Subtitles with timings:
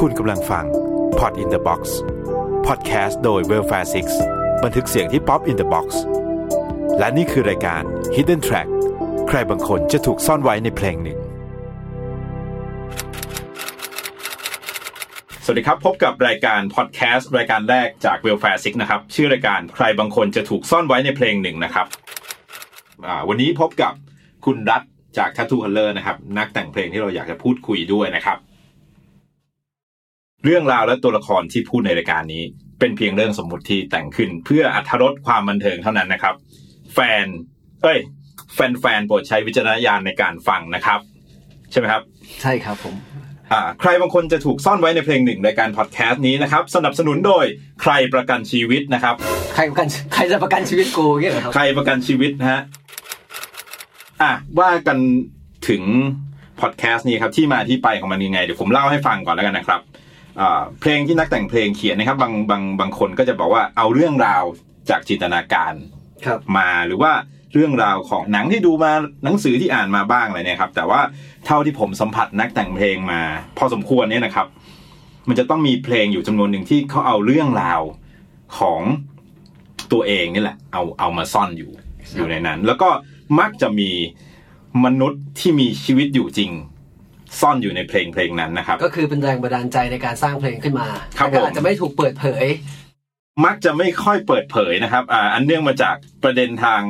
[0.00, 0.64] คุณกำลังฟัง
[1.18, 1.82] Pod in the Box
[2.66, 3.88] Podcast โดย Welfare
[4.24, 5.86] 6บันทึกเสียงที่ Pop in the Box
[6.98, 7.82] และนี่คือรายการ
[8.14, 8.68] Hidden Track
[9.28, 11.18] ใครบางคนจะถูกซ่อนไว้ในเพลงหนึ่ง
[15.44, 21.86] สวัสดีครับ พบกับรายการพอดแคสต์รายการแรกจาก Welfare 6นะครับ ชื่อรายการใครบางคนจะถูกซ่อนไว้ในเพลงหนึ่งนะครับ
[23.28, 23.92] วันนี้พบกับ
[24.44, 24.82] คุณรัฐ
[25.18, 28.38] จาก Tattoo Color นะครับ นักแต่งเพลงที่เราอยากจะพูดคุยด้วยนะครับ
[30.44, 32.42] เรื่องราวและตัวละครที่พูดในรายการนี้
[32.80, 36.34] เป็นเพียงเรื่องสมมุติที่แต่งขึ้น เพื่ออัธรสความบันเทิงเท่านั้นนะครับ
[36.94, 37.26] แฟน
[37.82, 37.98] เอ้ย
[38.54, 41.00] แฟนๆโปรดใช้วิจารณญาณในการฟังนะครับ
[41.70, 42.02] ใช่ไหมครับ
[42.42, 42.94] ใช่ครับผม
[43.52, 47.44] อ่าใครบางคนจะถูกซ่อนไว้ในเพลงหนึ่งรายการพอดแคสต์นี้นะครับ สนับสนุนโดย
[47.82, 49.14] ใครประกันชีวิตนะครับ
[49.54, 52.60] ใครประกันใครจะประกันชีวิตกูเงี้ยเหรอครับใครประกันชีวิตนะฮะ
[54.22, 54.98] อะว่ากัน
[55.68, 55.82] ถึง
[56.60, 59.93] พอดแคสต์นี้ครับที่มาที่ไปของมันยังไงเดี๋ยวผมเล่าให้ฟังก่อนแล้วกันนะครับอ่า
[60.80, 64.44] เพลงที่นักแต่งเพลงเขียนนะครับ บางบางบางคนก็จะบอกว่าเอาเรื่องราว
[64.90, 65.72] จากจินตนาการ
[66.26, 67.12] ครับมาหรือว่า
[67.52, 68.92] เรื่องราวของหนังที่ดูมา
[69.24, 71.00] หนังสือที่อ่านมาบ้างอะไรเนี่ยครับ แต่ว่า
[71.46, 73.20] เท่าที่ผมสัมผัสนักแต่งเพลงมา
[73.58, 74.46] พอสมควรเนี่ยนะครับ
[75.28, 77.80] มันจะต้องมีเพลงอยู่จำนวนหนึ่งที่เขาเอาเรื่องราว
[78.58, 78.80] ของ
[79.92, 81.70] ตัวเองนี่แหละ เอาเอามาซ่อนอยู่
[82.16, 82.88] อยู่ในนั้น แล้วก็
[83.38, 83.90] มักจะมี
[84.84, 86.50] มนุษย์ที่มีชีวิตอยู่จริง
[87.40, 90.86] ซ่อนอยู่ในเพลงเพลงนั้นนะครับ ก็คือเป็นแรงบันดาลใจในการสร้างเพลงขึ้นมา
[91.18, 92.44] ครับแต่ก็ผมอาจจะไม่ถูกเปิดเผย
[93.44, 96.82] มักจะไม่ค่อยเปิดเผยนะครับอ่าอันเนื่องมาจากประเด็นทาง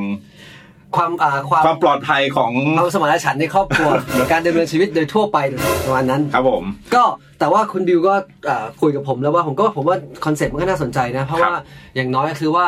[0.96, 5.38] ความอ่าความความปลอดภัยของความสมรรถฉันท์ในครอบครัวหรือการดำเนินชีวิตโดยทั่วไป
[5.84, 7.04] ประมาณนั้นครับผมก็
[7.38, 8.14] แต่ว่าคุณบิวก็
[8.48, 11.62] อ่าคุยกับผมแล้วว่าผมก็ผมว่า concept มันก็น่าสนใจนะ เพราะครับว่า
[11.96, 12.64] อย่างน้อยก็คือว่า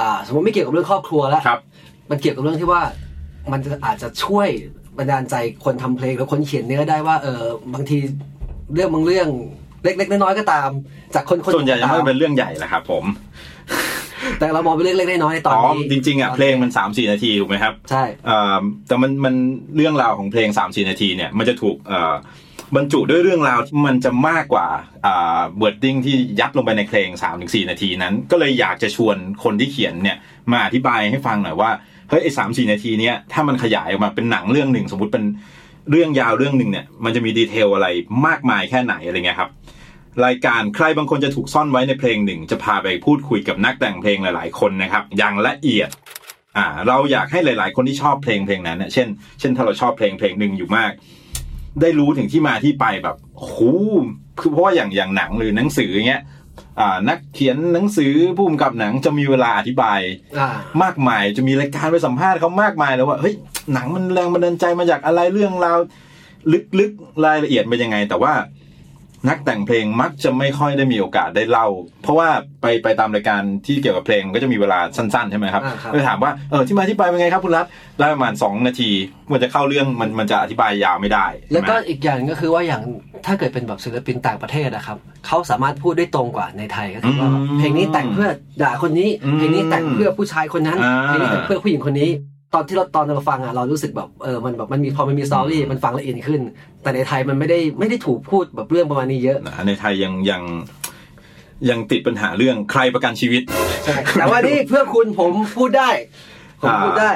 [0.00, 1.60] อ่าสมมติไม่เกี่ยวกับเรื่องครอบครัวแล้วครับ
[2.10, 2.82] มันเกี่ยวกับเรื่องที่ว่า
[3.52, 4.48] มันจะอาจจะช่วย
[5.00, 5.34] บันดาลใจ
[5.64, 7.42] คนทำเพลงหรือคนเขียนเนื้อได้ว่าเออ
[7.74, 7.98] บางที
[8.74, 9.28] เรื่องบางเรื่อง
[9.84, 10.70] เล็กๆน้อยๆก็ตาม
[11.14, 13.04] จากคนคนส่วนใหญ่จะตาไม่มเป็นเรื่องใหญ่แหละครับผม
[14.38, 19.34] แต่เรามองเป็นเรื่องเล็กๆน้อยๆในตอนอ๋อนี้จริงๆอะเพลงมันสามสี่นาทีถูกไหมครับใช่เอ่อแต่มันมัน
[19.76, 22.14] เรื่องราวของเพลงสามสี่นาทีเนี่ยมันจะถูกเอ่อ
[22.76, 24.66] บรรจุด้วยเรื่องราวที่มันจะมากกว่า
[25.06, 30.16] อ่า wording ที่ยัดลงไปในเพลง3 ถึง 4 นาทีนั้น ก็เลยอยากจะชวนคนที่เขียนเนี่ย
[30.52, 31.70] มาอธิบายให้ฟังหน่อยว่า
[32.10, 35.24] เฮ้ยไอ้สามสี่นาทีเนี้ยถ้ามันขยายออกมาเป็นหนังเรื่องหนึ่งสมมติเป็น
[35.90, 37.88] เรื่องยาวเรื่องหนึ่งเนี่ยมันจะมี detail อะไร
[38.26, 39.50] มากมายแค่ไหนอะไรเงี้ยครับ
[40.24, 45.88] รายการใครบางคนจะถูกซ่อนไว้ในเพลงหนึ่ง จะพาไปพูดคุยกับนักแต่งเพลงหลาย ๆ คนนะครับ อย่างละเอียด
[46.56, 49.08] อ่าเราอยากให้หลาย ๆ คนที่ชอบเพลงเพลงนั้นเนี่ยเช่น
[49.40, 50.92] เช่นถ้าเราชอบเพลงเพลงหนึ่งอยู่มาก
[51.80, 53.58] ได้รู้ถึงที่มาที่ไปแบบโอ้โห
[54.40, 56.22] คือเพราะว่าอย่างอย่างหนังหรือหนังสืออย่างเงี้ย
[57.08, 60.00] นักเขียนหนังสือผู้กำกับหนังจะมีเวลาอธิบาย
[60.38, 60.48] อ่า
[60.82, 63.34] มากมายจะมีรายการไปสัมภาษณ์เขามากมายเลยว่าเฮ้ย
[63.74, 65.78] หนังมันแรงบันดาลใจมาจากอะไรเรื่องราว
[66.78, 68.32] ลึกๆรายละเอียดเป็นยังไง แต่ว่า
[69.28, 71.66] นักแต่งเพลงมักจะไม่ค่อยได้มีโอกาสได้เล่า
[72.02, 72.28] เพราะว่า
[72.62, 77.66] ไปไปตามรายการที่เกี่ยวกับเพลงมันก็จะมีเวลาสั้นๆใช่ไหมครับอ่าครับไปถามว่าเออที่มาที่ไปเป็นไงครับคุณรัฐ
[77.98, 78.90] ได้ประมาณสองนาที
[79.32, 82.82] มันจะเข้าเรื่องมันมันจะอธิบายยาวไม่ได้ แล้วก็ใช่ไหมอีกอย่างก็คือว่าอย่าง
[83.26, 88.28] ถ้าเกิดเป็นแบบศิลปินต่างประเทศนะครับเขาสามารถพูดได้ตรงกว่าในไทยก็คือว่าแบบอืมเพลงนี้แต่งเพื่อ
[88.62, 92.10] ด่าคนนี้อืมเพลงนี้แต่งเพื่อผู้ชายคนนั้นอ่าเพลงนี้แต่งเพื่อผู้หญิงคนนี้
[92.54, 96.40] ตอนที่เราตอนเราฟังอะเรารู้สึกแบบเออมันแบบมันมีพอมันมีสตอรี่มันฟังละเอียดขึ้น
[96.82, 100.42] แต่ในไทยมันไม่ได้ไม่ได้ถูกพูดแบบเรื่องประมาณนี้เยอะนะในไทยยังยัง
[101.70, 103.42] ยังติดปัญหาเรื่องใครประกันชีวิต
[103.84, 105.90] ใช่แต่ว่านี่เพื่อคุณผมพูดได้
[106.62, 107.12] ผมพูดได้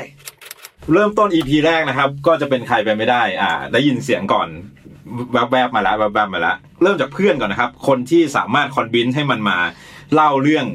[0.93, 4.49] เริ่มต้น EP แรกนะครับ ก็จะเป็นใครไปไม่ได้ อ่า ได้ยินเสียงก่อน
[5.33, 9.59] แวบๆมาแล้วแวบๆมาแล้วเริ่มจากเพื่อนก่อนนะครับ คนที่สามารถคอนวินให้มันมา
[10.15, 10.67] เล่าเรื่อง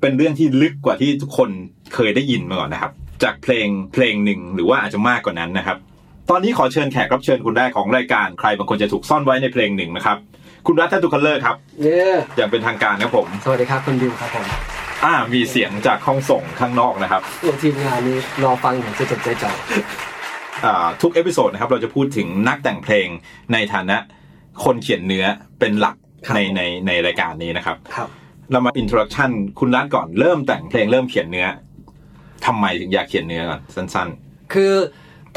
[0.00, 1.48] เป็นเรื่องที่ลึกกว่าที่ทุกคน
[1.94, 5.78] เคยได้ยินมาก่อนนะครับ จากเพลงเพลงหนึ่งหรือว่าอาจจะมากกว่านั้นนะครับ
[6.30, 10.16] ตอนนี้ขอเชิญแขกรับเชิญคุณแรกของรายการใครบางคนจะถูกซ่อนไว้ในเพลงหนึ่งนะครับ
[10.66, 12.00] คุณรัฐ Tattoo Colour ครับเย้
[12.36, 14.46] อย่างเป็นทางการครับผม สวัสดีครับคุณดิวครับผม
[15.04, 19.50] อ่า มีเสียงจากห้องส่งข้างนอกนะครับตัวทีมงานนี้รอฟังอย่างใจจดใจจ่อ
[20.64, 23.08] อ่าทุก episode นะครับเราจะพูดถึงนักแต่งเพลง
[23.52, 23.96] ในฐานะ
[24.64, 25.24] คนเขียนเนื้อ
[25.60, 25.96] เป็นหลัก
[26.34, 28.08] ในในในรายการนี้นะครับ ครับ
[28.52, 31.46] เรามา introduction คุณรัฐก่อนเริ่มแต่งเพลงเริ่มเขียนเนื้อ
[32.46, 33.60] ทำไมถึงอยากเขียนเนื้อก่อน
[33.94, 34.08] สั้น
[34.54, 34.72] คือ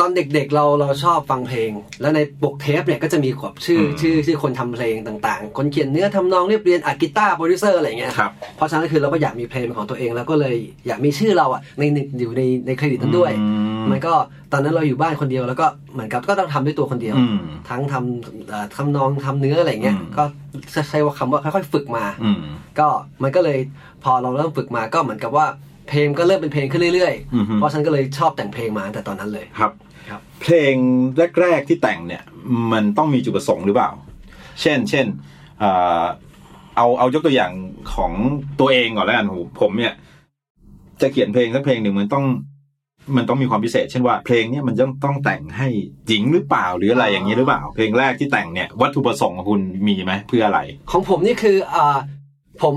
[0.01, 1.71] ตอนเด็กๆเราเราชอบฟังเพลง
[2.01, 10.55] แล้วในปกเทปเนี่ยก็จะมีขอบชื่ออมชื่อชื่อคนทำเพลงต่างๆ คนเขียนเนื้อทำนองเรียบเรียงอัดกีตาร์โปรดิวเซอร์อะไรอย่างเงี้ยครับเพราะฉะนั้นคือเราก็อยากมีเพลงเป็นของตัวเองแล้วก็เลย
[10.87, 13.47] อยากมีชื่อเราอะในในอยู่ในในเครดิตนั้นด้วยอื
[13.81, 14.13] มมันก็
[14.51, 17.39] ตอนนั้นเราอยู่บ้านคนเดียวแล้วก็เหมือนกับก็ต้องทำด้วยตัวคนเดียวอืม
[17.69, 20.23] ทั้งทำเอ่อทำนองทำเนื้ออะไรอย่างเงี้ยอืมก็
[20.89, 22.41] ใช้ว่าคำว่าค่อยๆ ฝึกมาๆอืม
[22.79, 22.87] ก็
[23.23, 23.59] มันก็เลย
[24.03, 25.45] พอเราเริ่มฝึกมาก็เหมือนกับว่า
[25.89, 29.71] เพลงก็เริ่มเป็นเพลงขึ้นเรื่อยๆ อือฮึ เพราะฉะนั้นก็เลยชอบแต่งเพลงมาตั้งแต่ตอนนั้นเลยครับ
[30.09, 30.75] ครับ เพลง
[31.41, 32.23] แรกๆที่แต่งเนี่ย
[32.71, 33.89] มันต้องมีจุดประสงค์หรือเปล่า
[34.61, 35.05] เช่น เช่น
[35.59, 35.71] เอ่
[36.01, 36.03] อ
[36.77, 37.51] เอาเอายกตัวอย่าง
[37.93, 38.11] ของ
[38.59, 39.93] ตัวเองก่อนแล้วกันผมผมเนี่ย
[41.01, 42.25] จะเขียนเพลงสักเพลงหนึ่งมันต้อง
[43.17, 45.67] มันต้องมีความพิเศษ เช่นว่าเพลงเนี้ยมันต้องต้องแต่งให้
[46.07, 50.59] หญิงหรือเปล่าหรืออะไรอย่างนี้หรือเปล่า เพลงแรกที่แต่งเนี่ยวัตถุประสงค์ของคุณมีไหมเพื่ออะไร
[50.91, 51.97] ของผมนี่คืออ่า
[52.61, 52.75] ผม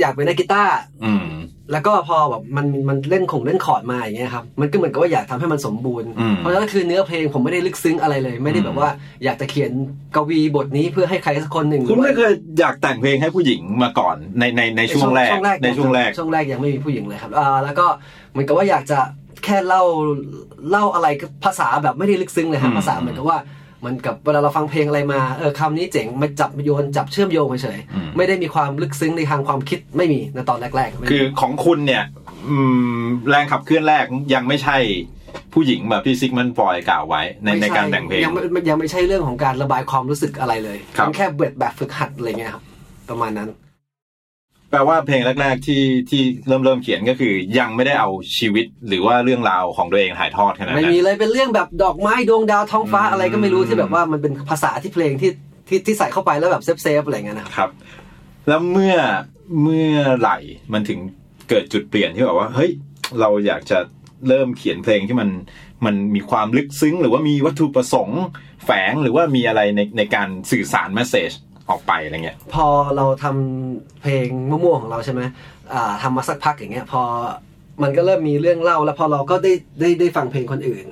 [0.00, 1.26] อยากเป็นนักกีตาร์อืม
[1.72, 8.88] แล้วก็พอแบบมันมันเล่นของเล่นคอร์ดมาอย่างเงี้ยครับมันก็เหมือนกับว่าอยากทำให้มันสมบูรณ์อืมเพราะฉะนั้นคือเนื้อเพลงผมไม่ได้ลึกซึ้งอะไรเลย ไม่ได้แบบว่า
[9.24, 9.70] อยากจะเขียน
[10.14, 15.28] กวีบทนี้เพื่อให้ใครสักคนหนึ่งคุณไม่เคยอยากแต่งเพลงให้ผู้หญิงมาก่อนในในในช่วงแรก
[15.64, 17.86] ในช่วงแรกช่วงแรกยังไม่มีผู้หญิงเลยครับอ่าแล้วก็
[18.30, 18.98] เหมือนกับว่าอยากจะ
[19.44, 19.82] แค่เล่า
[20.70, 23.38] เล่าอะไรกับภาษาแบบไม่ได้ลึกซึ้งเลยครับอืมภาษาเหมือนกับว่า
[23.84, 32.04] มันกับเวลาเราฟังเพลงอะไรมาเออคำนี้เจ๋งมาจับมาโยนจับเชื่อมโยงเฉยๆไม่ได้มีความลึกซึ้งในทางความคิดไม่มีในตอนแรกๆไม่มีคือของคุณเนี่ย
[32.48, 32.58] อื
[32.98, 34.04] มแรงขับเคลื่อนแรก
[34.34, 34.76] ยังไม่ใช่
[35.54, 42.62] ผู้หญิงแบบที่ซิกมันฟอยกล่าวไว้ในไม่ใช่การแต่งเพลงยังไม่ยังไม่ใช่เรื่องของการระบายความรู้สึกอะไรเลยครับมันแค่แบบแบบฝึกหัดอะไรเงี้ยครับ
[43.10, 43.48] ประมาณนั้น
[44.70, 55.30] แปลว่าเพลงแรกๆที่ที่เริ่มเริ่มเขียนก็คือ ยังไม่ได้เอาชีวิตหรือว่าเรื่องราวของตัวเองถ่ายทอดขนาดนั้นไม่มีเลยเป็นเรื่องแบบดอกไม้ดวงดาวท้องฟ้าอืมอะไรก็ไม่รู้ที่แบบว่ามันเป็นภาษาที่เพลงที่
[55.68, 57.70] ที่ที่ใส่เข้าไปแล้วแบบ safe safe ๆอะไรเงี้ยนะครับครับ
[58.48, 58.94] แล้วเมื่อ
[59.62, 60.38] เมื่อไหร่
[60.72, 60.98] มันถึง
[61.48, 62.70] เกิดจุดเปลี่ยนที่แบบว่าเฮ้ย
[63.20, 63.78] เราอยากจะ
[64.28, 65.28] เริ่มเขียนเพลงที่มัน
[65.86, 68.22] มันมีความลึกซึ้ง หรือว่ามีวัตถุประสงค์
[68.64, 71.30] แฝงหรือว่ามีอะไรในในการสื่อสาร message
[71.70, 72.66] ออกไปอะไรเงี้ย พอ
[72.96, 75.20] เราทำเพลงมั่วๆของเราใช่ไหม
[75.72, 77.02] อ่าทำมาสักพักอย่างเงี้ย พอ
[77.82, 80.86] มันก็เริ่มมีเรื่องเล่า แล้วพอเราก็ได้ได้ได้ฟังเพลงคนอื่น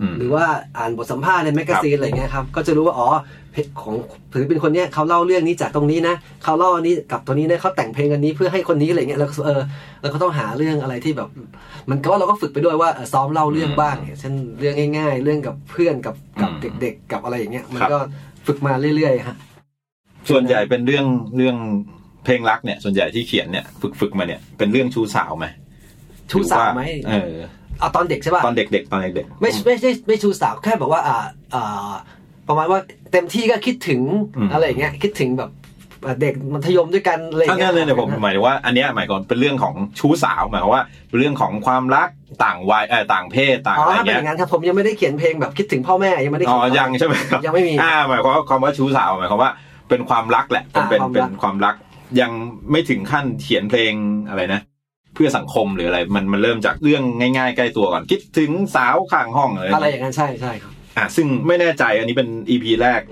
[0.00, 0.44] อืมหรือว่า
[0.78, 3.08] อ่านบทสัมภาษณ์ใน magazine อะไรเงี้ยครับ ก็จะรู้ว่าอ๋อ
[3.52, 3.94] เพลงของ
[4.32, 9.62] ถือเป็นคนเนี้ยเขาเล่าเรื่องนี้จากตรงนี้นะเขาเล่าอันนี้กับตัวนี้นะเขาแต่งเพลงอันนี้เพื่อให้คนนี้อะไรเงี้ยแล้วก็เออ
[10.00, 11.28] เราก็ต้องหาเรื่องอะไรที่แบบ
[11.90, 17.98] มันก็ว่าเราก็ฝึกไปด้วยว่าเออซ้อมเล่าเรื่องบ้างอย่างเช่นเรื่องง่าย ๆ เรื่องกับเพื่อนกับกับอืมเด็ก ๆ กับอะไรอย่างเงี้ยมันครับก็
[18.46, 19.36] ฝึกมาเรื่อยๆฮะ
[20.28, 21.06] ส่วนใหญ่เป็นเรื่อง
[21.36, 21.56] เรื่อง
[22.24, 25.46] เพลงรักเนี่ย ส่วนใหญ่ที่เขียนเนี่ยฝึกฝึกมาเนี่ยเป็นเรื่องชู้สาวไหม
[26.30, 27.36] ชู้สาวไหมเออ
[27.80, 31.18] เอาตอนเด็กใช่ป่ะตอนเด็กๆตอนเด็กๆไม่ไม่ใช่ไม่ชูสาวแค่แบบว่าอ่า
[31.54, 31.92] อ่า
[32.48, 32.80] ประมาณว่า
[33.12, 34.00] เต็มที่ก็คิดถึง
[34.36, 35.50] อืมอะไรอย่างเงี้ยคิดถึงแบบ
[36.06, 42.08] อ่าเด็กมัธยมด้วยกันอะไรอย่างถ้าเงี้งั้นเลยเนี่ยผมหมายถึงว่าอันเนี้ยหมายความเป็นเรื่องของชู้สาวหมายความว่าเป็นเรื่องของความรัก
[42.44, 49.50] ต่างวัยเออต่างเพศต่างอ๋ออะไรถ้าเป็นเงี้อยย่างนั้นครับผมยังไม่ได้เขียนเพลงแบบคิดถึงพ่อแม่ยังไม่ได้อ๋เขีอยนยังใช่ไหมครับยังไม่มีอ่าหมายความว่าความว่าชู้สาวหมายความว่า
[49.90, 51.74] เป็นความรักแหละเป็นเป็นอ่าความรักเป็นความรัก
[52.20, 52.32] ยัง
[52.70, 53.92] ไม่ถึงขั้นเขียนเพลง
[54.28, 54.60] อะไรนะ
[55.14, 63.02] เพื่อสังคมหรืออะไร มันมันเริ่มจากเรื่องง่ายๆ ใกล้ตัวก่อน คิดถึงสาวข้างห้องอะไรอะไรอย่างนั้นใช่ใช่ครับอะซึ่งไม่แน่ใจอันนี้เป็น EP แรก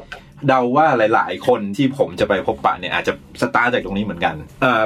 [0.48, 4.84] เดาว่าหลาย ๆ คนที่ผมจะไปพบปะเนี่ยอาจจะสตาร์ทจากตรงนี้เหมือนกันเอ่อ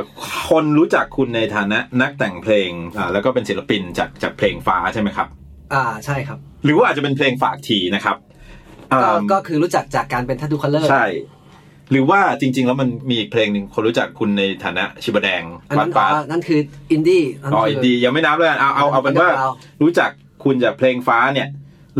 [0.50, 5.28] คนรู้จักคุณในฐานะนักแต่งเพลงอ่าแล้วก็เป็นศิลปินจากจากเพลงฟ้าใช่ไหมครับ
[5.74, 8.16] อ่าใช่ครับ หรือว่าอาจจะเป็นเพลงฝากทีนะครับ
[8.92, 11.06] ก็อ่าก็คือรู้จักจากการเป็น Tattoo Colour ใช่
[11.90, 16.60] หรือว่าจริง ๆ แล้วมันมีอีกเพลงหนึ่งคนรู้จักคุณในฐานะชิบะแดงอันวันั้ดนฟ้าอ๋อนั่นคือ
[16.92, 19.50] อินดี้นั่นอ๋อคือดียังไม่นับเลยเอาเอาเอาเป็นว่าเอา
[19.82, 20.10] รู้จัก
[20.44, 21.48] คุณจากเพลงฟ้าเนี่ย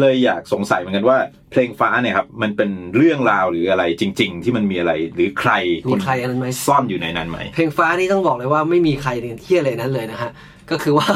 [0.00, 1.18] เลยอยากสงสัยเหมือนกันว่า
[1.50, 5.52] เพลงฟ้าเนี่ยครับมันเป็นเรื่องราวหรืออะไรจริง ๆ ที่มันมีอะไรหรือใคร
[5.90, 10.30] มีใครอันนั้นไหมซ่อนอยู่ในนั้นไหมเพลงฟ้านี่ต้องบอกเลยว่าไม่มีใครเนี่ยเที่ยอะไรนั้นเลยนะฮะ
[10.70, 11.06] ก็คือว่า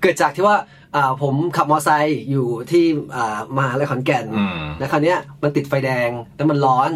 [0.00, 0.56] เกิดจากที่ว่า
[0.96, 2.84] อ่าผมขับมอเตอร์ไซค์อยู่ที่
[3.16, 6.90] อ่ามหาลัยขอนแก่นอืมแล้วคราวเนี้ยมันติดไฟแดงแล้วมันร้อน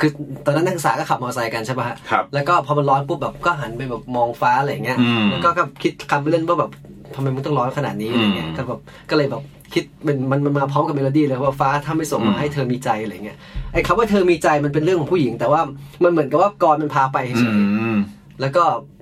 [0.00, 0.10] คือ
[0.46, 6.70] ตอนนั้นนักศึกษาก็ขับมอเตอร์ไซค์กันใช่ปะฮะครับ แล้วก็พอมันร้อนปุ๊บแบบก็หันไปแบบมองฟ้าอะไรอย่างเงี้ยอืมแล้วก็ก็คิดคำไปเล่นว่าแบบ
[7.14, 8.80] ทำไมมันต้องร้อนขนาดนี้อะไรเงี้ยอืมก็แบบ
[9.10, 9.42] ก็เลยแบบ
[9.74, 13.38] คิดมันมันมันมาพร้อมกับเมโลดี้เลยว่าฟ้าถ้าไม่ส่งอืมามให้เธอมีใจอะไรเงี้ย
[13.72, 15.60] ไอ้คำว่าเธอมีใจมันเป็นเรื่องของผู้หญิง แต่ว่า
[16.02, 17.58] มันเหมือนกับว่ากลอนมันพาไปอืเฉย
[17.96, 18.64] มๆแล้วก็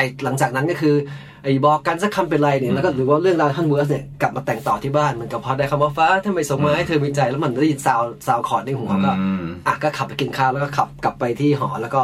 [0.00, 0.94] อ้หลังจากนั้นก็คือ
[1.42, 12.02] ไอ้บอกกันสักคำเป็นไรเนี่ยแล้วก็หรือว่าเรื่องราวท่อน verse เนี่ยกลับมาแต่งต่อที่บ้านเหมันก็พอได้คำว่าฟ้าถ้าไม่ส่งมาให้เธอมีใจแล้วมันได้ยินซาวซาวคอร์ดในหัวก็อืมอะก็ขับไปกินข้าวแล้วก็ขับกลับไปที่หอแล้วก็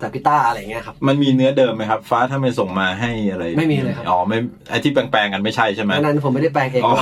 [0.00, 4.38] จับกีตาร์อะไรเงี้ยครับมันมีเนื้อเดิมไหมครับ ฟ้าถ้าไม่ส่งมาให้อะไรไม่มีเลยครับอ๋อไม่
[4.70, 6.94] ไอที่แปลงๆกันไม่ใช่ใช่ไหมอันนั้นผมไม่ได้แปลงเองอ๋อ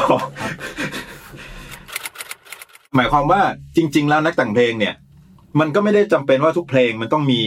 [2.97, 3.41] หมายความว่า
[3.77, 4.95] จริง ๆ แล้วนักแต่งเพลงเนี่ย
[5.61, 7.41] มันก็ไม่ได้จำเป็นว่าทุกเพลงมันต้องมี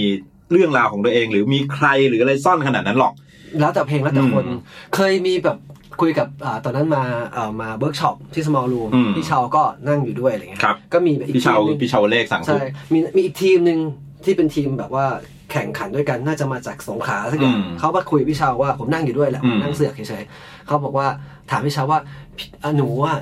[0.54, 3.14] เรื่องราวของตัวเอง หรือมีใครหรืออะไรซ่อนขนาดนั้นหรอก
[3.60, 4.60] แล้วแต่เพลงแล้วแต่คนอืม
[4.96, 5.58] เคยมีแบบ
[6.02, 13.80] คุยกับอ่าตอนนั้นมาเอ่อมาเวิร์กช็อปที่ small room อืมพี่เชาก็นั่งอยู่ด้วยอะไรเงี้ยครับก็มีอีกพี่เชาทีมหนึ่งพี่เชาเลขสั่งทุใช่กมีมีอีกทีมหนึ่ง
[14.26, 15.06] ที่เป็นทีมแบบว่า
[15.52, 21.08] แข่งขันด้วยกันน่าจะมาจากสงขลาสักอย่างอืมเขามาคุยกับพี่เชาว่าผมนั่งอยู่ด้วยแหละอืผมมนั่งเสือกเฉยๆเขาบอกว่า
[21.50, 22.00] ถามพี่เชาว่า
[22.38, 23.14] พี่อะหนูว่า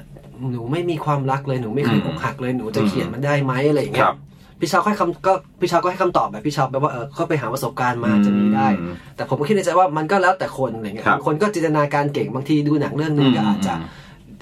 [0.51, 4.17] หนูไม่มีความรักเลยหนูไม่เคยอือมกหักเลยหนูจะอืมเขียนมันได้ไหมอะไรอย่างเงี้ยครับ
[4.61, 13.87] พี่เชาก็ให้คำก็พี่เชาก็ให้คำตอบแบบพี่เชาแบบว่าเออก็ไปหาประสบการณ์มาจะมีได้อืมแต่ผมก็คิดในใจว่ามันก็แล้วแต่คนอะไรเงี้ยครับบางคนก็จินตนาการเก่งบางทีดูหนังเรื่องนึงก็อาจจะอืม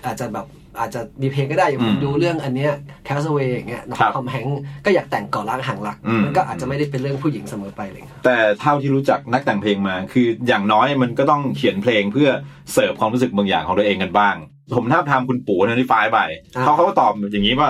[0.05, 0.47] อาจจะแบบ
[0.79, 2.71] อาจจะมีเพลงก็ได้อย่างผอืมมดูเรื่องอันเนี้ย
[3.07, 12.29] Castaway อย่างเงี้ยครับทอมแฮงก์ก็อยากแต่งก่อนล้างหางรักอืมมันก็อาจจะไม่ได้เป็นเรื่องผู้หญิงเสมอไปเลยแต่เท่าที่รู้จักนักแต่งเพลงมา คืออย่างน้อยมันก็ต้องเขียนเพลงเพื่อ
[12.73, 14.35] เสิร์ฟความรู้สึกบางอย่างของตัวเองกันบ้าง
[14.75, 16.19] ผมท้าบทามคุณปู่นันทิฟายไป
[16.55, 17.69] อ่าเขาเขาก็ตอบอย่างนี้ว่า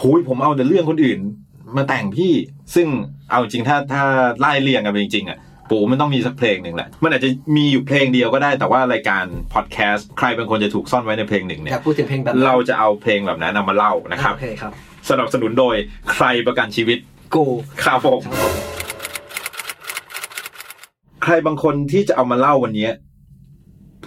[0.00, 1.18] หุยผมเอาแต่เรื่องคนอื่น
[1.76, 2.32] มาแต่งพี่
[2.74, 2.88] ซึ่ง
[3.30, 4.02] เอาจริงถ้าถ้า
[4.40, 5.38] ไล่เรียงกันไปจริงๆอะ
[5.70, 9.24] ปู่มันต้องมีสักเพลงหนึ่งแหละ มันอาจจะมีอยู่เพลงเดียวก็ได้ แต่ว่ารายการ
[9.54, 14.72] พอดแคสต์ใครเป็นคนจะถูกซ่อนไว้ในเพลงหนึ่งเนี่อยยากพูดถึงเพลงแบบเราจะเอาเพลงแบบนั้นเอามาเล่านะครับ โอเคครับ
[15.10, 15.74] สนับสนุนโดย
[16.12, 16.98] ใครประกันชีวิต
[17.34, 17.44] กู
[17.84, 18.54] ครับผมครับผม
[21.24, 22.88] ใครบางคนที่จะเอามาเล่าวันนี้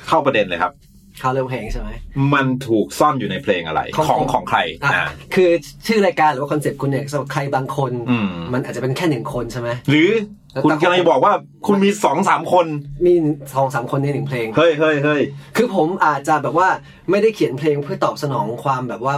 [0.07, 0.71] เข้าประเด็นเลยครับ
[1.19, 1.89] เขาเริ่มเพลงใช่ไหม
[2.33, 5.49] มันถูกซ่อนอยู่ในเพลงอะไร ของของของใครอะอ่าคือ
[5.87, 10.11] ชื่อรายการหรือว่า concept คุณเนี่ยสำหรับใครบางคนอืมมันอาจจะเป็นแค่หนึ่งคนใช่ไหมหรือ
[10.53, 11.33] แล้วคุณแต่กำลังจะบอกว่า
[11.67, 12.67] คุณมีสองสามคน
[13.05, 13.13] มี
[13.53, 15.21] สองสามคนในหนึ่งเพลง เฮ้ยเฮ้ยเฮ้ย
[15.57, 16.67] คือผมอาจจะแบบว่า
[17.09, 19.15] ไม่ได้เขียนเพลงเพื่อตอบสนองความแบบว่า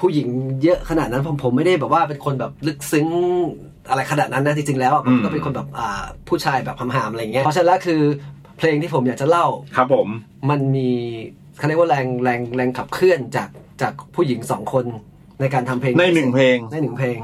[0.00, 0.28] ผู้หญิง
[0.62, 3.06] เยอะขนาดนั้นผมผมไม่ได้แบบว่าเป็นคนแบบลึกซึ้ง
[3.88, 8.02] อะไรขนาดนั้นนะจริงๆแล้วอะผมก็เป็นคนแบบอ่าผู้ชายแบบหามๆอะไรเงี้ยเพราะฉะนั้นแล้วคือ
[8.58, 10.08] เพลงที่ผมอยากจะเล่าครับผม
[10.50, 10.90] มันมี
[11.58, 13.48] เขาเรียกว่าแรงแรงแรงขับเคลื่อนจาก
[13.82, 14.84] จากผู้หญิงสองคน
[15.40, 17.18] ในการทำเพลงในหนึ่งเพลงในหนึ่งเพลง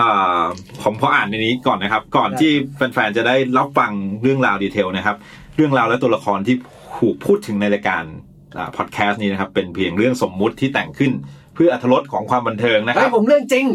[0.00, 0.44] อ่า
[0.82, 5.16] ผมขออ่านในนี้ก่อนนะครับ ก่อนได้ที่แฟนๆจะได้รับฟังเรื่องราวดีเทลนะครับ
[5.56, 6.56] เรื่องราวและตัวละครที่
[6.98, 8.04] ถูกพูดถึงในรายการ
[8.76, 11.12] พอดแคสต์นี้นะครับ เป็นเพียงเรื่องสมมุติที่แต่งขึ้น
[11.54, 13.66] เพื่ออรรถรสของความบันเทิงนะคเฮ้รัยบผมเรื่องจริง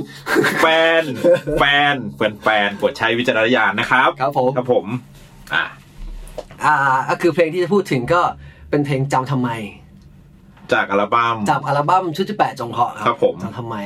[0.62, 0.66] แฟ
[1.02, 1.04] น
[1.60, 1.64] แฟ
[1.94, 4.86] นแฟนแฟนกดใช้วิจารณญาณนะครับ ครับผมครับผม
[5.54, 5.66] อ่า
[6.66, 6.76] อ่า
[7.10, 8.22] ก็คือเพลงที่จะพูดถึงก็
[8.70, 9.50] เป็นเพลงจำทำไม
[10.74, 13.78] จากอัลบั้มจากอัลบั้มชุดที่แปดจงเหาะครับผมจำทำไม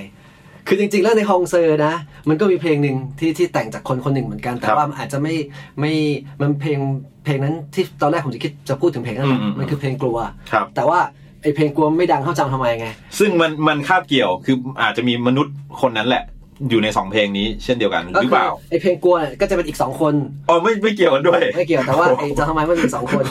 [0.68, 1.94] คือจริงๆ แล้วในฮองเซอร์นะ
[2.30, 5.36] มันก็มีเพลงหนึ่งที่ที่แต่งจากคนคนหนึ่งเหมือนกัน แต่ครับว่ามันอาจจะไม่
[5.80, 5.94] ไม่
[6.42, 6.80] มันเพลง
[7.26, 10.18] เพลงนั้นที่ตอนแรกผมจะคิดจะพูดถึงเพลงนั้นอืมอืมมันคือเพลงกลัว
[10.52, 11.00] ครับแต่ว่า
[11.42, 12.88] ไอเพลงกลัวไม่ดังเท่าจำทำไมไง
[13.20, 16.24] ซึ่งมันมันคาบเกี่ยวคืออาจจะมีมนุษย์คนนั้นแหละ
[16.70, 20.14] อยู่ในสองเพลงนี้เช่นเดียวกันหก็รือคืเปล่าไอเพลงกลัวเนี่ยก็จะเป็นอีกสองคน
[20.50, 23.24] อ๋อไม่ไม่เกี่ยวกันด้วย ไม่เกี่ยวแต่ว่าไอจำทำไมมันมีสองคน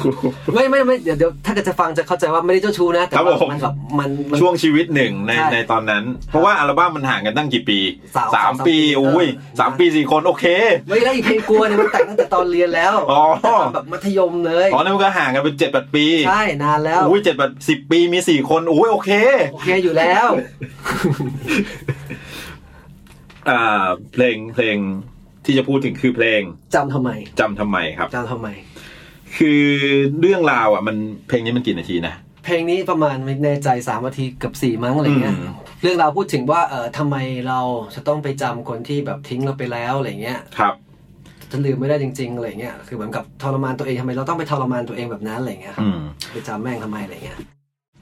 [0.54, 7.78] ไม่ไม่ไม่เดี๋ยวเดี๋ยวถ้าเกิดจะฟังจะเข้าใจว่าไม่ได้เจ้าชู้นะแต่ครับว่าผมมันแบบมันมันช่วงชีวิตหนึ่งในใช่ในตอนนั้น เพราะว่าอัลบั้มมันห่างกันตั้งกี่ปี
[8.16, 10.44] สามสามสามปีปีอุ้ยเออสามปีสี่คนโอเค
[10.90, 19.10] ไม่ได้อีเพลงกลัวเนี่ยมันแต่งตั้งแต่ตอนเรียนแล้วอ๋อแต่ตอนแบบมัธยมเลยอ๋อนั่นมันก็ห่างกันเป็นเจ็ดแปดปีใช่นานแล้วอุ้ยเจ็ดแปดสิบปีมีสี่คนอุ้ยโอเค
[19.52, 20.26] โอเคอยู่แล้ว
[23.50, 24.76] อ่าเพลงเพลง
[25.44, 26.40] ที่จะพูดถึงคือเพลง
[26.74, 28.48] จำทำไมจำทำไมครับ จำทำไม
[29.36, 29.62] คือ
[30.20, 30.96] เรื่องราวอะมัน
[31.28, 37.16] เพลงนี้มันกี่นาทีนะ เพลงนี้ประมาณไม่แน่ใจสามนาทีเกับสี่มั้งอะไรเงี้ย อืม เรื่องราวพูดถึงว่าเออทำไม
[37.48, 37.60] เรา
[37.94, 40.74] จะต้องไปจำคนที่แบบทิ้งเราไปแล้วอะไรเงี้ยครับ
[41.50, 46.00] จะลืมไม่ได้จริงๆอะไรเงี้ยคือเหมือนกับทรมานตัวเองทำไมเราต้องไปทรมานตัวเองแบบนั้นอะไรเงี้ยครับอืม
[46.32, 47.38] ไปจำแม่งทำไมอะไรเงี้ย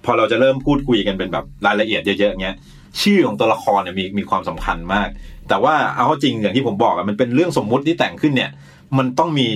[0.04, 2.56] พอเราจะเริ่มพูดคุยกันเป็นแบบรายละเอียดเยอะๆอย่างเงี้ย
[3.02, 5.08] ชื่อของตัวละครเนี่ยมีมีความสำคัญมาก
[5.48, 8.50] แต่ว่าเอาเข้าจริงอย่างที่ผมบอกอะมันเป็นเรื่องสมมุติที่แต่งขึ้นเนี่ย
[8.98, 9.48] มันต้องมี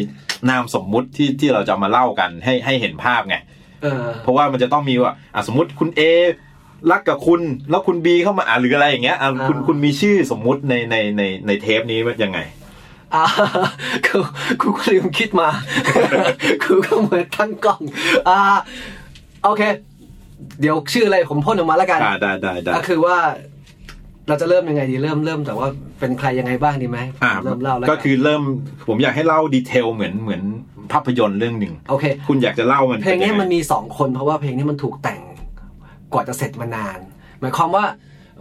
[0.51, 3.37] นามสมมุติที่ที่เราจะเอามาเล่ากันให้ให้เห็นภาพไง
[3.83, 6.01] เออเพราะว่ามันจะต้องมีว่าอะสมมติคุณเอ
[6.91, 12.39] รักกับคุณแล้วคุณบีเข้ามาอะหรืออะไรอย่างเงี้ยอะคุณอ่าคุณมีชื่อสมมุติในในในในเทปนี้ว่ายังไง
[13.15, 13.25] อ่า
[14.07, 14.19] กู
[14.61, 15.49] กูก็ลืมคิดมา
[16.65, 17.81] กูก็เหมือนตั้งกล้อง
[18.29, 18.39] อ่า
[19.45, 19.63] โอเค
[20.61, 23.17] เดี๋ยวชื่ออะไรผมพ่นออกมาแล้วกันได้ได้ได้ได้ก็คือว่า
[24.29, 25.69] เราจะเริ่มยังไงดีเริ่มเริ่มแต่ว่า
[26.01, 28.43] เป็นใครยังไงบ้างดีไหมอ่าเริ่มเล่าแล้วก็คือเริ่ม
[28.89, 30.43] ผมอยากให้เล่า detail เหมือนเหมือน
[30.93, 35.21] ภาพยนตร์เรื่องหนึ่งโอเค คุณอยากจะเล่ามันเพลงนี้เป็ยัไง มันมีสองคนเพราะว่าเพลงนี้มันถูกแต่ง
[36.13, 36.99] กว่าจะเสร็จมานาน
[37.41, 37.85] หมายความว่า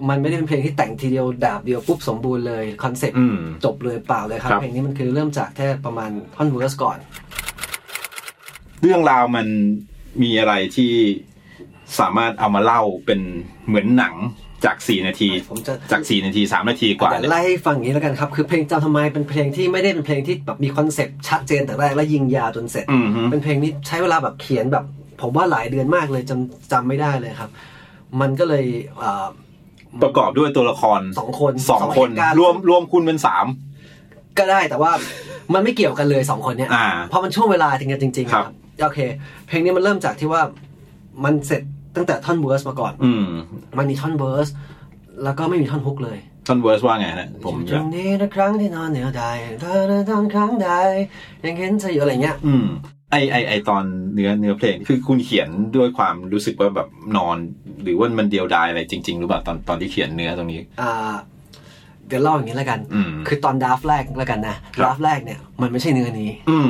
[0.10, 6.98] มันไม่ได้เป็นเพลงที่แต่งทีเดียวดาบเดียวปุ๊บสมบูรณ์เลย concept อืมจบเลยเปล่าเลยครับครับเพลงนี้มันคือเริ่มจากแค่ประมาณท่อน verse ก่อน
[8.82, 9.48] เรื่องราวมัน
[10.22, 10.92] มีอะไรที่
[12.00, 13.20] สามารถเอามาเล่าเป็น
[13.68, 14.16] เหมือนหนัง
[14.66, 24.86] จากสี่นาที ผมจะ จากสี่นาทีสามนาทีกว่าเดี๋ยวเนี่ยไล่ให้ฟังอย่างนี้แล้วกันครับ คือเพลงจำทำไมเป็นเพลงที่ไม่ได้เป็นเพลงที่แบบมีคอนเซปต์ชัดเจนแต่แรกและยิงยาวจนเสร็จ อืมฮึเป็นเพลงนี้ใช้เวลาแบบเขียนแบบ
[25.22, 27.50] ผมว่าหลายเดือนมากเลยจำจำไม่ได้เลยครับ
[28.22, 28.66] มันก็เลย
[29.00, 29.28] เอ่อ
[30.04, 33.46] ประกอบด้วยตัวละครสองคนสองคน เหตุการณ์รวมรวมคุณเป็นสาม
[34.38, 34.92] ก็ได้แต่ว่า
[35.54, 38.46] มันไม่เกี่ยวกันเลยสองคนเนี้ย อ่า เพราะมันช่วงเวลาถึงกันจริงๆครับ
[38.84, 39.00] โอเค
[39.48, 40.42] เพลงนี้มันเริ่มจากที่ว่า
[41.24, 41.64] มันเสร็จ
[41.96, 43.26] ตั้งแต่ท่อน verse มาก่อน อืม
[43.78, 44.48] มันมีท่อน verse
[45.24, 49.24] แล้วก็ไม่มีท่อน hook เลย ท่อน verse ว่าไงนะผมอยู่ตจะรงนี้นะครั้งที่นอนเหนือใด
[49.62, 50.70] เธอตอนครั้งใด
[51.46, 52.66] ยังเห็นเธออยู่อะไรเงี้ย อืม
[53.12, 53.84] ไอไอไอตอน
[54.14, 57.38] เนื้อเนื้อเพลงคือคุณเขียนด้วยความรู้สึกว่าแบบนอน
[57.84, 61.14] หรือว่ามันเดียวดายอะไรจริง ๆ หรือเปล่าตอนตอนที่เขียนเนื้อตรงนี้ อ่า
[62.08, 66.70] เดี๋ยวเล่าอย่างนี้แล้วกันอืมคือตอน draft แรกแล้วกันนะครับ draft แรกเนี่ยมันไม่ใช่เนื้อนี้ อืม